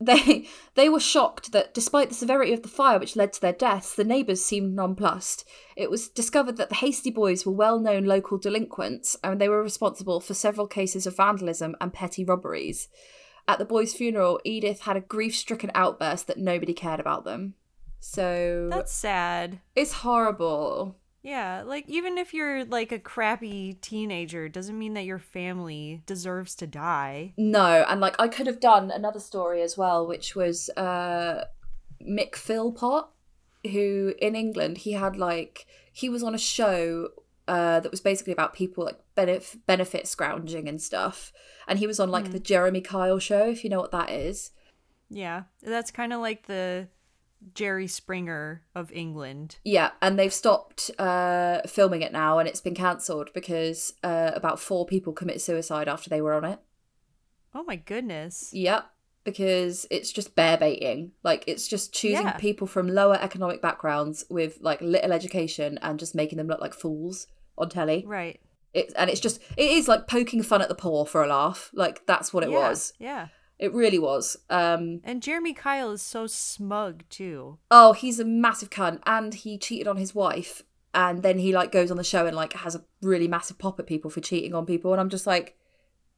[0.00, 3.52] They they were shocked that despite the severity of the fire which led to their
[3.52, 5.44] deaths, the neighbours seemed nonplussed.
[5.76, 10.20] It was discovered that the Hastie Boys were well-known local delinquents, and they were responsible
[10.20, 12.88] for several cases of vandalism and petty robberies.
[13.48, 17.54] At the boys' funeral, Edith had a grief-stricken outburst that nobody cared about them.
[18.00, 19.60] So That's sad.
[19.74, 20.96] it's horrible.
[21.26, 26.54] Yeah, like even if you're like a crappy teenager, doesn't mean that your family deserves
[26.54, 27.34] to die.
[27.36, 31.46] No, and like I could have done another story as well, which was uh
[32.00, 33.06] Mick Philpott,
[33.64, 37.08] who in England he had like he was on a show
[37.48, 41.32] uh that was basically about people like benef- benefit scrounging and stuff,
[41.66, 44.52] and he was on like the Jeremy Kyle show, if you know what that is.
[45.10, 45.42] Yeah.
[45.62, 46.88] That's kind of like the
[47.54, 49.56] Jerry Springer of England.
[49.64, 54.60] Yeah, and they've stopped uh, filming it now, and it's been cancelled because uh, about
[54.60, 56.58] four people commit suicide after they were on it.
[57.54, 58.50] Oh my goodness.
[58.52, 58.86] Yep,
[59.24, 61.12] because it's just bear baiting.
[61.22, 62.36] Like it's just choosing Yeah.
[62.36, 66.74] people from lower economic backgrounds with like little education and just making them look like
[66.74, 67.26] fools
[67.58, 68.04] on telly.
[68.06, 68.40] Right.
[68.74, 71.70] It, and it's just it is like poking fun at the poor for a laugh.
[71.72, 72.58] Like that's what it yeah.
[72.58, 72.92] was.
[72.98, 73.28] Yeah.
[73.58, 74.36] It really was.
[74.50, 77.58] Um And Jeremy Kyle is so smug too.
[77.70, 80.62] oh, he's a massive cunt and he cheated on his wife
[80.94, 83.78] and then he like goes on the show and like has a really massive pop
[83.80, 85.56] at people for cheating on people and I'm just like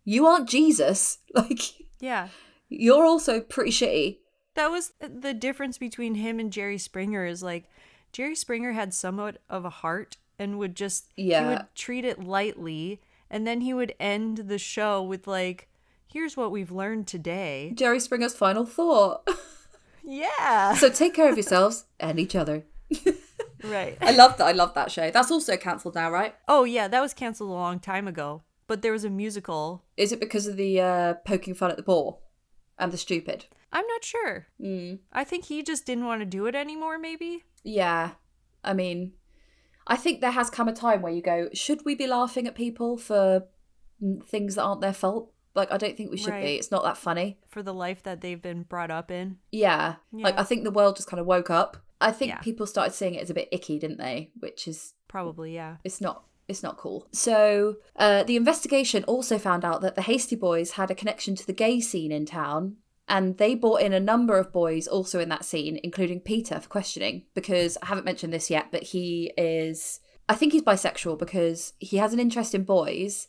[0.05, 1.19] you aren't Jesus.
[1.35, 1.61] Like
[2.01, 2.29] Yeah.
[2.69, 4.19] you're also pretty shitty.
[4.55, 7.65] That was the difference between him and Jerry Springer is like
[8.13, 12.19] Jerry Springer had somewhat of a heart and would just yeah he would treat it
[12.25, 15.68] lightly and then he would end the show with like
[16.09, 17.73] here's what we've learned today.
[17.75, 19.29] Jerry Springer's final thought.
[20.03, 20.75] Yeah.
[20.77, 22.65] so take care of yourselves and each other.
[23.65, 23.97] right.
[24.01, 24.47] I love that.
[24.47, 25.11] I love that show.
[25.11, 26.35] That's also cancelled now, right?
[26.49, 28.43] Oh yeah, that was canceled a long time ago.
[28.67, 29.85] But there was a musical.
[29.97, 32.19] Is it because of the uh, poking fun at the poor
[32.79, 33.47] and the stupid?
[33.73, 34.47] I'm not sure.
[34.61, 35.01] Mm.
[35.13, 37.45] I think he just didn't want to do it anymore maybe.
[37.63, 38.13] Yeah.
[38.65, 39.13] I mean,
[39.87, 42.55] I think there has come a time where you go, should we be laughing at
[42.55, 43.45] people for
[44.03, 45.33] mm, things that aren't their fault?
[45.59, 46.45] Like, I don't think we should Right.
[46.45, 46.55] be.
[46.57, 47.39] It's not that funny.
[47.47, 49.39] For the life that they've been brought up in.
[49.53, 49.97] Yeah.
[50.13, 51.77] Like, I think the world just kind of woke up.
[52.01, 52.39] I think Yeah.
[52.39, 54.31] people started seeing it as a bit icky, didn't they?
[54.39, 55.77] Which is Probably, yeah.
[55.85, 57.07] it's not it's not cool.
[57.13, 61.47] So uh, the investigation also found out that the Hastie Boys had a connection to
[61.47, 65.29] the gay scene in town, and they brought in a number of boys also in
[65.29, 67.25] that scene, including Peter for questioning.
[67.35, 71.97] Because I haven't mentioned this yet, but he is I think he's bisexual because he
[71.99, 73.29] has an interest in boys,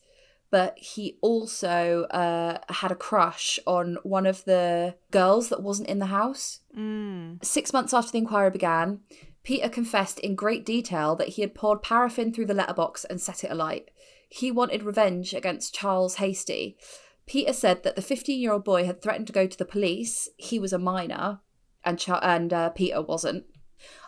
[0.51, 5.99] but he also uh, had a crush on one of the girls that wasn't in
[5.99, 6.61] the house.
[6.77, 7.43] Mm.
[7.43, 9.01] Six months after the inquiry began,
[9.43, 13.43] Peter confessed in great detail that he had poured paraffin through the letterbox and set
[13.43, 13.89] it alight.
[14.27, 16.77] He wanted revenge against Charles Hastie.
[17.25, 20.29] Peter said that the 15 year old boy had threatened to go to the police.
[20.37, 21.39] He was a minor,
[21.83, 23.45] and, Char- and uh, Peter wasn't.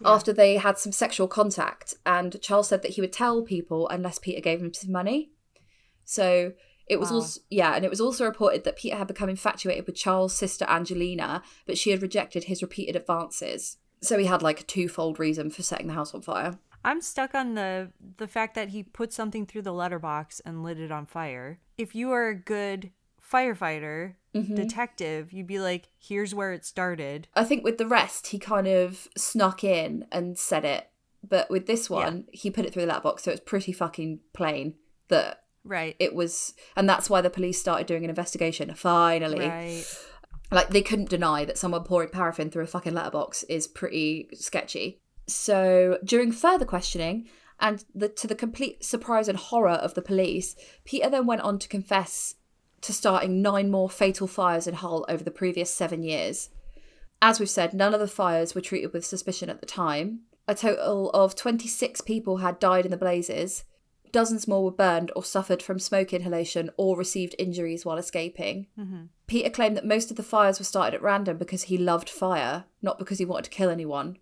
[0.03, 4.19] After they had some sexual contact, and Charles said that he would tell people unless
[4.19, 5.30] Peter gave him some money.
[6.11, 6.51] So
[6.87, 7.15] it was Wow.
[7.17, 10.65] also yeah, and it was also reported that Peter had become infatuated with Charles' sister
[10.67, 13.77] Angelina, but she had rejected his repeated advances.
[14.01, 16.59] So he had like a twofold reason for setting the house on fire.
[16.83, 20.79] I'm stuck on the the fact that he put something through the letterbox and lit
[20.79, 21.59] it on fire.
[21.77, 22.91] If you are a good
[23.35, 24.55] firefighter, Mm-hmm.
[24.55, 27.27] detective, you'd be like, here's where it started.
[27.35, 30.89] I think with the rest, he kind of snuck in and said it,
[31.21, 34.75] but with this one, he put it through the letterbox, so it's pretty fucking plain
[35.09, 35.95] that Right.
[35.99, 38.73] it was, and that's why the police started doing an investigation.
[38.73, 39.85] Finally, right.
[40.51, 44.99] like they couldn't deny that someone pouring paraffin through a fucking letterbox is pretty sketchy.
[45.27, 50.55] So during further questioning, and the, to the complete surprise and horror of the police,
[50.83, 52.35] Peter then went on to confess
[52.81, 56.49] to starting nine more fatal fires in Hull over the previous seven years.
[57.21, 60.21] As we've said, none of the fires were treated with suspicion at the time.
[60.47, 63.63] A total of 26 people had died in the blazes.
[64.11, 68.67] Dozens more were burned or suffered from smoke inhalation or received injuries while escaping.
[68.77, 69.03] Mm-hmm.
[69.27, 72.65] Peter claimed that most of the fires were started at random because he loved fire,
[72.81, 74.17] not because he wanted to kill anyone.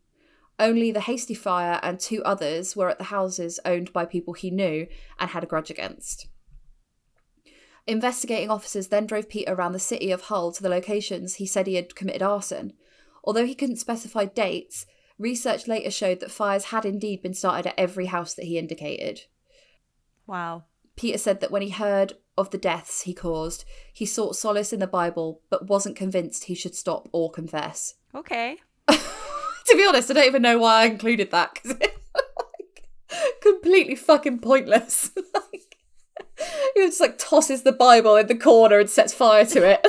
[0.60, 4.52] Only the Hastie Fire and two others were at the houses owned by people he
[4.52, 4.88] knew
[5.18, 6.28] and had a grudge against.
[7.88, 11.66] Investigating officers then drove Peter around the city of Hull to the locations he said
[11.66, 12.74] he had committed arson.
[13.24, 14.86] Although he couldn't specify dates,
[15.18, 19.22] research later showed that fires had indeed been started at every house that he indicated.
[20.30, 20.66] Wow.
[20.96, 24.80] Peter said that when he heard of the deaths he caused, he sought solace in
[24.80, 27.96] the Bible but wasn't convinced he should stop or confess.
[28.14, 28.58] Okay.
[28.88, 32.90] to be honest, I don't even know why I included that because it's like
[33.42, 35.10] completely fucking pointless.
[35.34, 35.78] like,
[36.76, 39.88] he just like tosses the Bible in the corner and sets fire to it.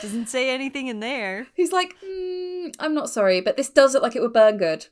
[0.00, 1.48] Doesn't say anything in there.
[1.52, 4.86] He's like, mm, I'm not sorry, but this does look like it would burn good.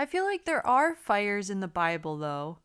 [0.00, 2.58] I feel like there are fires in the Bible though.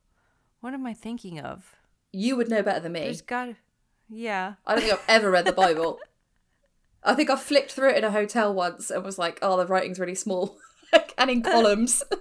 [0.61, 1.75] What am I thinking of?
[2.17, 3.01] you would know better than me.
[3.01, 3.49] There's got
[4.07, 4.53] Yeah.
[4.65, 5.99] I don't think I've ever read the Bible.
[7.03, 9.65] I think I flipped through it in a hotel once and was like, oh, the
[9.67, 10.57] writing's really small
[11.17, 12.03] and in columns.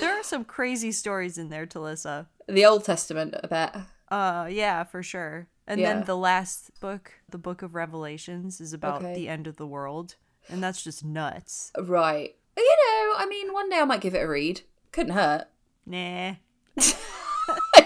[0.00, 2.26] There are some crazy stories in there, Talissa.
[2.46, 3.76] the Old Testament, I bet.
[4.08, 5.48] Uh yeah, for sure.
[5.66, 5.94] And Yeah.
[5.94, 9.14] then the last book, the book of Revelations, is about Okay.
[9.14, 10.14] the end of the world.
[10.48, 11.72] And that's just nuts.
[11.80, 12.36] Right.
[12.56, 14.62] You know, I mean, one day I might give it a read.
[14.92, 15.46] Couldn't hurt.
[15.84, 16.34] Nah.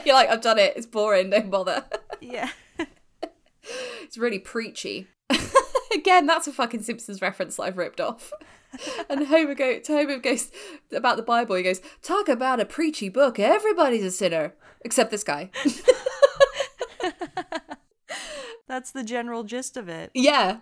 [0.05, 0.75] You're like, I've done it.
[0.77, 1.31] It's boring.
[1.31, 1.85] Don't bother.
[2.21, 2.51] Yeah.
[4.03, 5.07] It's really preachy.
[5.95, 8.33] Again, that's a fucking Simpsons reference that I've ripped off.
[9.09, 10.51] And Homer go Homer goes
[10.93, 11.57] about the Bible.
[11.57, 13.39] He goes, "Talk about a preachy book.
[13.39, 15.51] Everybody's a sinner except this guy."
[18.69, 20.11] That's the general gist of it.
[20.15, 20.59] Yeah.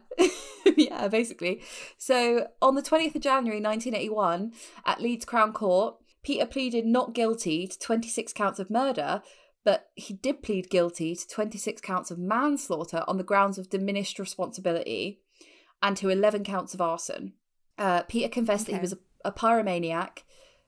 [0.76, 1.62] yeah, basically.
[1.98, 4.52] So on the 20th of January 1981,
[4.84, 9.22] at Leeds Crown Court, Peter pleaded not guilty to 26 counts of murder,
[9.64, 14.18] but he did plead guilty to 26 counts of manslaughter on the grounds of diminished
[14.18, 15.20] responsibility
[15.82, 17.34] and to 11 counts of arson.
[17.78, 20.22] Uh, Peter confessed that he was a, a pyromaniac,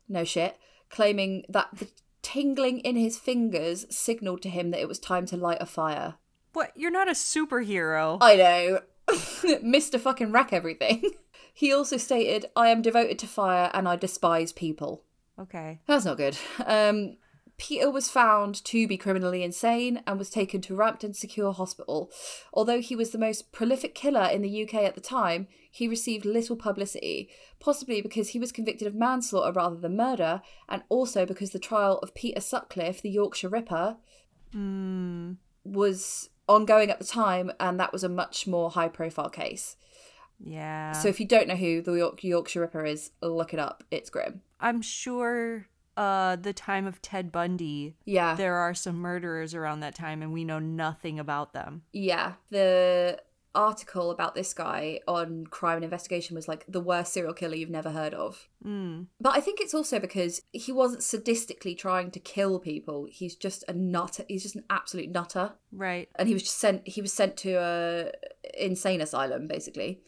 [0.08, 0.58] no shit,
[0.90, 1.88] claiming that the
[2.22, 6.14] tingling in his fingers signaled to him that it was time to light a fire.
[6.52, 6.72] What?
[6.74, 8.18] You're not a superhero.
[8.20, 8.80] I know.
[9.08, 9.98] Mr.
[10.00, 11.10] fucking wreck everything.
[11.58, 15.04] He also stated, I am devoted to fire and I despise people.
[15.38, 15.80] okay.
[15.86, 16.36] That's not good.
[16.66, 17.16] Um,
[17.56, 22.10] Peter was found to be criminally insane and was taken to Rampton Secure Hospital.
[22.52, 26.26] Although he was the most prolific killer in the UK at the time, he received
[26.26, 31.52] little publicity, possibly because he was convicted of manslaughter rather than murder, and also because
[31.52, 33.96] the trial of Peter Sutcliffe, the Yorkshire Ripper,
[34.52, 35.32] Hmm.
[35.64, 39.76] was ongoing at the time, and that was a much more high profile case.
[40.38, 40.92] Yeah.
[40.92, 43.82] So if you don't know who the York- Yorkshire Ripper is, look it up.
[43.90, 44.42] It's grim.
[44.60, 48.34] I'm sure uh the time of Ted Bundy, Yeah.
[48.34, 51.82] there are some murderers around that time and we know nothing about them.
[51.92, 52.34] Yeah.
[52.50, 53.18] The
[53.56, 57.70] article about this guy on crime and investigation was like the worst serial killer you've
[57.70, 58.48] never heard of.
[58.64, 59.06] Mm.
[59.20, 63.08] But I think it's also because he wasn't sadistically trying to kill people.
[63.10, 64.24] He's just a nutter.
[64.28, 65.54] He's just an absolute nutter.
[65.72, 66.08] Right.
[66.16, 68.12] And he was just sent he was sent to a
[68.54, 70.00] insane asylum basically.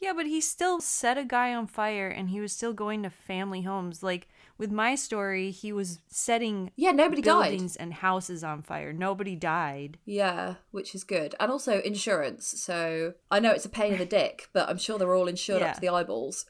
[0.00, 3.10] Yeah, but he still set a guy on fire and he was still going to
[3.10, 4.02] family homes.
[4.02, 4.28] Like
[4.58, 7.50] with my story, he was setting Yeah, nobody died.
[7.50, 8.92] buildings and houses on fire.
[8.92, 9.98] Nobody died.
[10.04, 11.34] Yeah, which is good.
[11.40, 12.46] And also insurance.
[12.62, 15.62] So I know it's a pain in the dick, but I'm sure they're all insured
[15.62, 16.46] up to the eyeballs.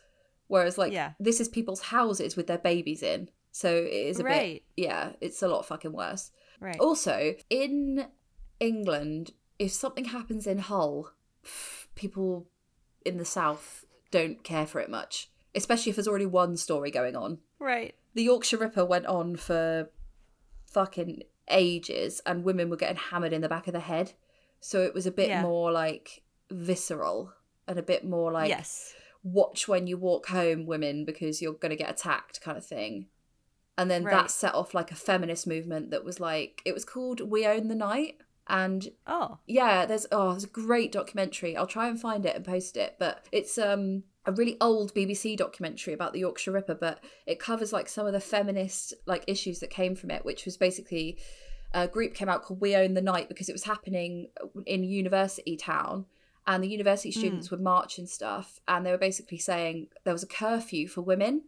[0.46, 1.12] Whereas, like, Yeah.
[1.18, 3.30] this is people's houses with their babies in.
[3.50, 4.62] So it is a Right.
[4.76, 6.30] bit, yeah, it's a lot fucking worse.
[6.60, 6.78] Right.
[6.78, 8.08] Also, in
[8.60, 11.12] England, if something happens in Hull,
[11.94, 12.48] people
[13.04, 17.16] in the south don't care for it much, especially if there's already one story going
[17.16, 17.94] on Right.
[18.14, 19.90] the Yorkshire Ripper went on for
[20.70, 24.12] fucking ages and women were getting hammered in the back of the head.
[24.60, 25.42] So it was a bit Yeah.
[25.42, 27.32] more like visceral
[27.66, 28.94] and a bit more like yes.
[29.22, 33.08] watch when you walk home women because you're going to get attacked kind of thing.
[33.76, 34.12] And then Right.
[34.12, 37.68] that set off like a feminist movement that was like it was called We Own
[37.68, 39.38] the Night and Oh.
[39.46, 41.56] yeah there's oh there's a great documentary.
[41.56, 45.36] I'll try and find it and post it but it's um a really old bbc
[45.36, 49.60] documentary about the yorkshire ripper but it covers like some of the feminist like issues
[49.60, 51.18] that came from it which was basically
[51.72, 54.28] a group came out called we own the night because it was happening
[54.66, 56.06] in university town
[56.46, 60.22] and the university students would march and stuff and they were basically saying there was
[60.22, 61.42] a curfew for women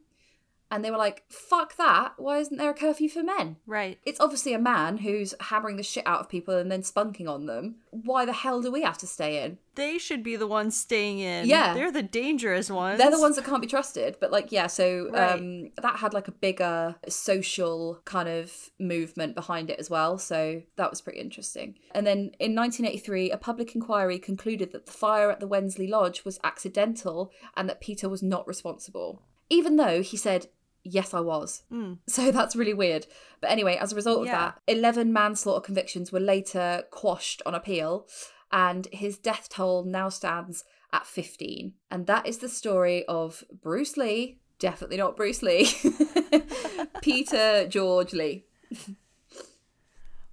[0.71, 3.99] and they were like fuck that why isn't there a curfew for men Right.
[4.05, 7.47] it's obviously a man who's hammering the shit out of people and then spunking on
[7.47, 7.77] them.
[7.91, 9.57] Why the hell do we have to stay in?
[9.75, 11.47] They should be the ones staying in.
[11.47, 11.73] Yeah.
[11.73, 12.99] They're the dangerous ones.
[12.99, 14.17] They're the ones that can't be trusted.
[14.21, 15.33] But like, yeah, so Right.
[15.33, 20.19] um, that had like a bigger social kind of movement behind it as well.
[20.19, 21.77] So that was pretty interesting.
[21.93, 26.25] And then in 1983, a public inquiry concluded that the fire at the Wensley Lodge
[26.25, 30.49] was accidental and that Peter was not responsible, even though he said.
[30.89, 31.63] Yes, I was.
[31.73, 31.99] Mm.
[32.07, 33.07] So that's really weird.
[33.41, 34.53] But anyway, as a result of Yeah.
[34.67, 38.07] that, 11 manslaughter convictions were later quashed on appeal,
[38.53, 41.75] and his death toll now stands at 15.
[41.91, 45.69] And that is the story of Bruce Lee, definitely not Bruce Lee,
[47.03, 48.45] Peter George Lee.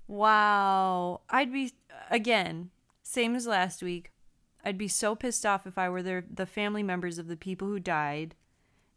[0.08, 1.22] Wow.
[1.30, 1.74] I'd be
[2.12, 2.70] again,
[3.04, 4.12] same as last week.
[4.64, 7.68] I'd be so pissed off if I were the the family members of the people
[7.68, 8.36] who died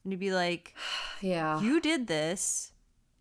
[0.07, 0.73] and to be like,
[1.21, 1.61] Yeah.
[1.61, 2.73] "You did this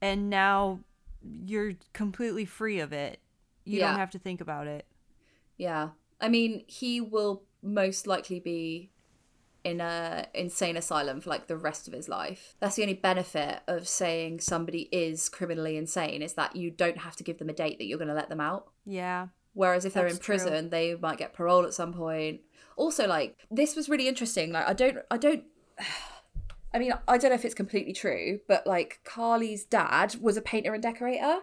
[0.01, 0.81] and now
[1.23, 3.19] you're completely free of it.
[3.63, 3.89] You Yeah.
[3.89, 4.85] don't have to think about it."
[5.57, 5.89] Yeah.
[6.21, 8.91] I mean, he will most likely be
[9.63, 12.55] in a insane asylum for like the rest of his life.
[12.59, 17.15] That's the only benefit of saying somebody is criminally insane is that you don't have
[17.15, 18.67] to give them a date that you're going to let them out.
[18.85, 19.27] Yeah.
[19.53, 20.35] Whereas if they're in That's true.
[20.37, 22.41] prison, they might get parole at some point.
[22.77, 24.51] Also, like this was really interesting.
[24.51, 25.45] Like I don't, I don't.
[26.75, 30.41] I mean, I don't know if it's completely true, but like Carly's dad was a
[30.41, 31.39] painter and decorator,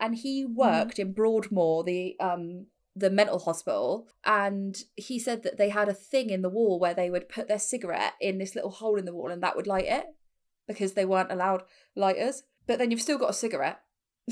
[0.00, 0.54] and he Mm-hmm.
[0.54, 5.92] worked in Broadmoor, the um the mental hospital, and he said that they had a
[5.94, 9.04] thing in the wall where they would put their cigarette in this little hole in
[9.04, 10.06] the wall, and that would light it
[10.68, 11.64] because they weren't allowed
[11.94, 12.44] lighters.
[12.66, 13.80] But then you've still got a cigarette.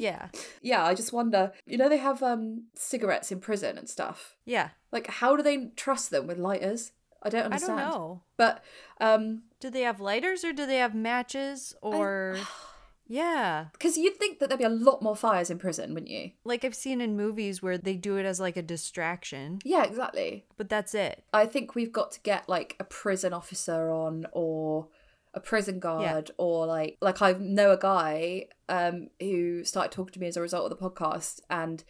[0.00, 0.28] Yeah.
[0.62, 1.52] yeah, I just wonder.
[1.66, 4.36] You know, they have um cigarettes in prison and stuff.
[4.46, 4.70] Yeah.
[4.90, 6.92] Like, how do they trust them with lighters?
[7.22, 7.80] I don't understand.
[7.80, 8.22] I don't know.
[8.36, 8.64] But
[9.00, 12.36] um, Do they have lighters or do they have matches or
[13.06, 13.66] Yeah.
[13.72, 16.30] because you'd think that there'd be a lot more fires in prison, wouldn't you?
[16.44, 20.46] Like I've seen in movies where they do it as like a distraction, Yeah, exactly.
[20.56, 21.24] but that's it.
[21.32, 24.88] I think we've got to get like a prison officer on or
[25.34, 30.20] a prison guard or like like I know a guy um who started talking to
[30.20, 31.84] me as a result of the podcast and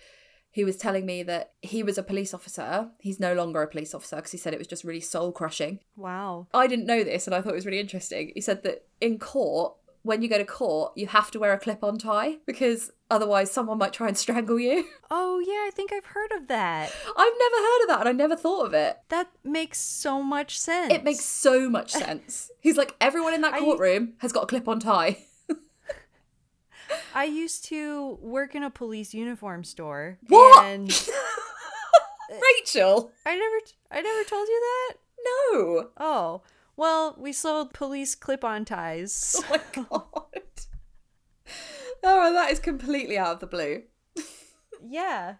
[0.50, 2.88] he was telling me that he was a police officer.
[2.98, 5.78] He's no longer a police officer because he said it was just really soul crushing.
[5.96, 6.48] Wow.
[6.52, 8.32] I didn't know this and I thought it was really interesting.
[8.34, 11.58] He said that in court, when you go to court, you have to wear a
[11.58, 14.84] clip on tie because otherwise someone might try and strangle you.
[15.12, 16.92] Oh, yeah, I think I've heard of that.
[17.16, 18.96] I've never heard of that and I never thought of it.
[19.08, 20.92] That makes so much sense.
[20.94, 22.48] It makes so much sense.
[22.60, 25.18] He's like, everyone in that I- courtroom has got a clip on tie.
[27.14, 30.18] I used to work in a police uniform store.
[30.28, 30.64] What?
[30.64, 30.90] And
[32.32, 33.12] uh, Rachel?
[33.26, 33.56] I never
[33.90, 34.94] I never told you that?
[35.24, 35.88] No.
[35.96, 36.42] Oh.
[36.76, 39.36] Well, we sold police clip-on ties.
[39.50, 40.26] Oh my god.
[42.02, 43.82] Oh, that is completely out of the blue.
[44.88, 45.34] yeah.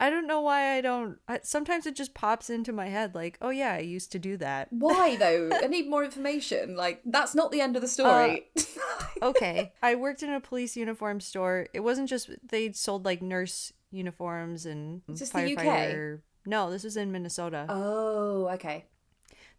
[0.00, 3.38] I don't know why I don't I, sometimes it just pops into my head like,
[3.40, 5.50] "Oh yeah, I used to do that." Why though?
[5.52, 6.76] I need more information.
[6.76, 8.46] Like, that's not the end of the uh, story.
[9.22, 9.72] okay.
[9.82, 11.68] I worked in a police uniform store.
[11.72, 15.64] It wasn't just they sold like nurse uniforms and Is this the UK?
[15.64, 16.20] firefighter.
[16.46, 17.66] No, this was in Minnesota.
[17.68, 18.86] oh, okay.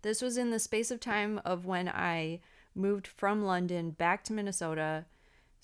[0.02, 2.42] This was in the space of time of when I
[2.76, 5.06] moved from London back to Minnesota,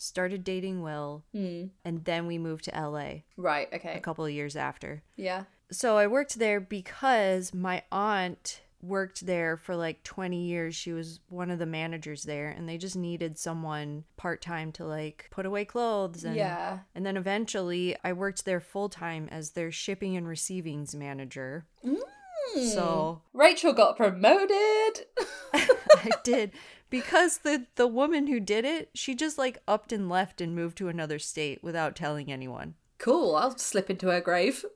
[0.01, 1.65] started dating Will, Hmm.
[1.85, 3.93] and then we moved to LA Right, okay.
[3.95, 5.03] a couple of years after.
[5.15, 5.43] Yeah.
[5.71, 10.75] So I worked there because my aunt worked there for like 20 years.
[10.75, 15.27] She was one of the managers there and they just needed someone part-time to like
[15.29, 16.79] put away clothes and Yeah.
[16.95, 21.67] and then eventually I worked there full-time as their shipping and receivings manager.
[22.55, 24.51] So Rachel got promoted.
[25.53, 26.51] I did
[26.91, 30.77] because the the woman who did it, she just like upped and left and moved
[30.77, 32.75] to another state without telling anyone.
[32.99, 33.35] cool.
[33.35, 34.63] I'll slip into her grave.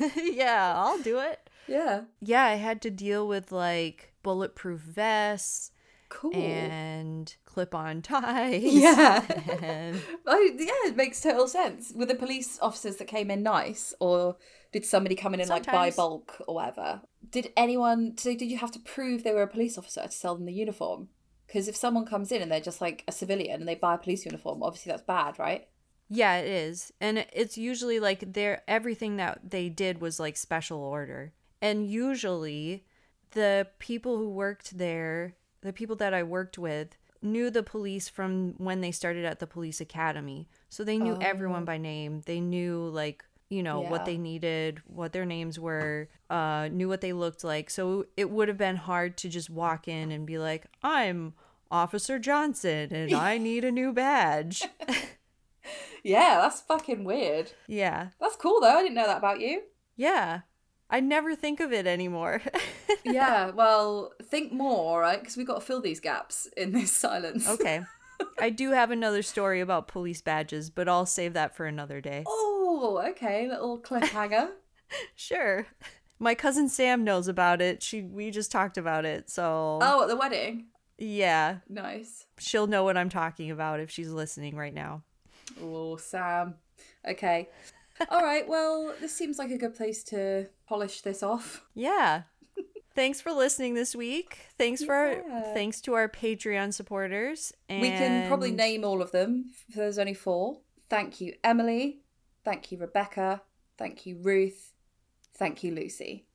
[0.16, 1.48] yeah, I'll do it.
[1.68, 2.02] yeah.
[2.20, 5.72] Yeah, I had to deal with like bulletproof vests
[6.08, 6.34] Cool.
[6.36, 8.62] and clip-on ties.
[8.62, 9.24] yeah.
[9.60, 11.92] and Oh, yeah, it makes total sense.
[11.94, 14.36] Were the police officers that came in nice, or
[14.72, 17.00] did somebody come in and like buy bulk or whatever?
[17.30, 18.16] Did anyone?
[18.18, 20.52] So did you have to prove they were a police officer to sell them the
[20.52, 21.08] uniform?
[21.46, 23.98] Because if someone comes in and they're just like a civilian and they buy a
[23.98, 25.68] police uniform, obviously that's bad, right?
[26.08, 26.92] yeah, it is.
[27.00, 31.32] And it's usually like their everything that they did was like special order.
[31.60, 32.84] And usually
[33.32, 38.54] the people who worked there, the people that I worked with, knew the police from
[38.58, 40.48] when they started at the police academy.
[40.68, 41.66] So they knew everyone oh.
[41.66, 42.22] by name.
[42.26, 43.90] They knew like, you know, Yeah.
[43.90, 47.70] what they needed, what their names were, uh, knew what they looked like.
[47.70, 51.34] So it would have been hard to just walk in and be like, I'm
[51.70, 54.62] Officer Johnson and I need a new badge.
[56.04, 57.50] Yeah, that's fucking weird.
[57.66, 58.10] yeah.
[58.20, 58.76] That's cool though.
[58.78, 59.62] I didn't know that about you.
[59.96, 60.42] Yeah.
[60.88, 62.40] I never think of it anymore.
[63.04, 65.18] yeah, well, think more, right?
[65.18, 67.48] Because we've got to fill these gaps in this silence.
[67.48, 67.82] okay.
[68.38, 72.24] I do have another story about police badges, but I'll save that for another day.
[72.78, 73.48] Oh, okay.
[73.48, 74.50] Little cliffhanger.
[75.14, 75.66] Sure.
[76.18, 77.82] My cousin Sam knows about it.
[77.82, 79.30] She we just talked about it.
[79.30, 80.66] So oh, at the wedding.
[80.98, 82.26] yeah, Nice.
[82.38, 85.02] she'll know what I'm talking about if she's listening right now.
[85.60, 86.54] Oh, Sam.
[87.08, 87.48] Okay.
[88.10, 88.46] All right.
[88.46, 91.64] Well, this seems like a good place to polish this off.
[91.74, 92.22] Yeah.
[92.96, 94.38] Thanks for listening this week.
[94.58, 95.54] Thanks for Yeah.
[95.54, 97.52] thanks to our Patreon supporters.
[97.68, 99.52] And We can probably name all of them.
[99.68, 100.60] if There's only four.
[100.88, 102.00] Thank you, Emily.
[102.44, 103.42] Thank you, Rebecca.
[103.76, 104.72] Thank you, Ruth.
[105.34, 106.26] Thank you, Lucy.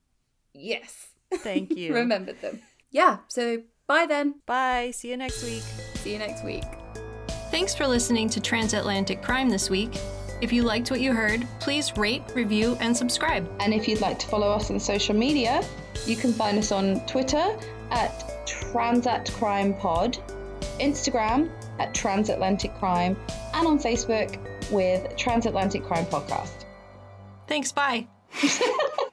[0.54, 1.08] Yes.
[1.34, 1.94] Thank you.
[1.96, 2.62] Remembered them.
[2.92, 3.20] Yeah.
[3.28, 4.36] So bye then.
[4.46, 4.92] Bye.
[4.94, 5.64] See you next week.
[5.96, 6.64] See you next week.
[7.50, 9.94] Thanks for listening to Transatlantic Crime this week.
[10.42, 13.48] If you liked what you heard, please rate, review, and subscribe.
[13.60, 15.64] And if you'd like to follow us on social media,
[16.08, 17.56] you can find us on Twitter
[17.92, 20.18] at Transat Crime Pod,
[20.80, 23.16] Instagram at Transatlantic Crime,
[23.54, 24.40] and on Facebook
[24.72, 26.66] with Transatlantic Crime Podcast.
[27.48, 28.08] Thanks, bye.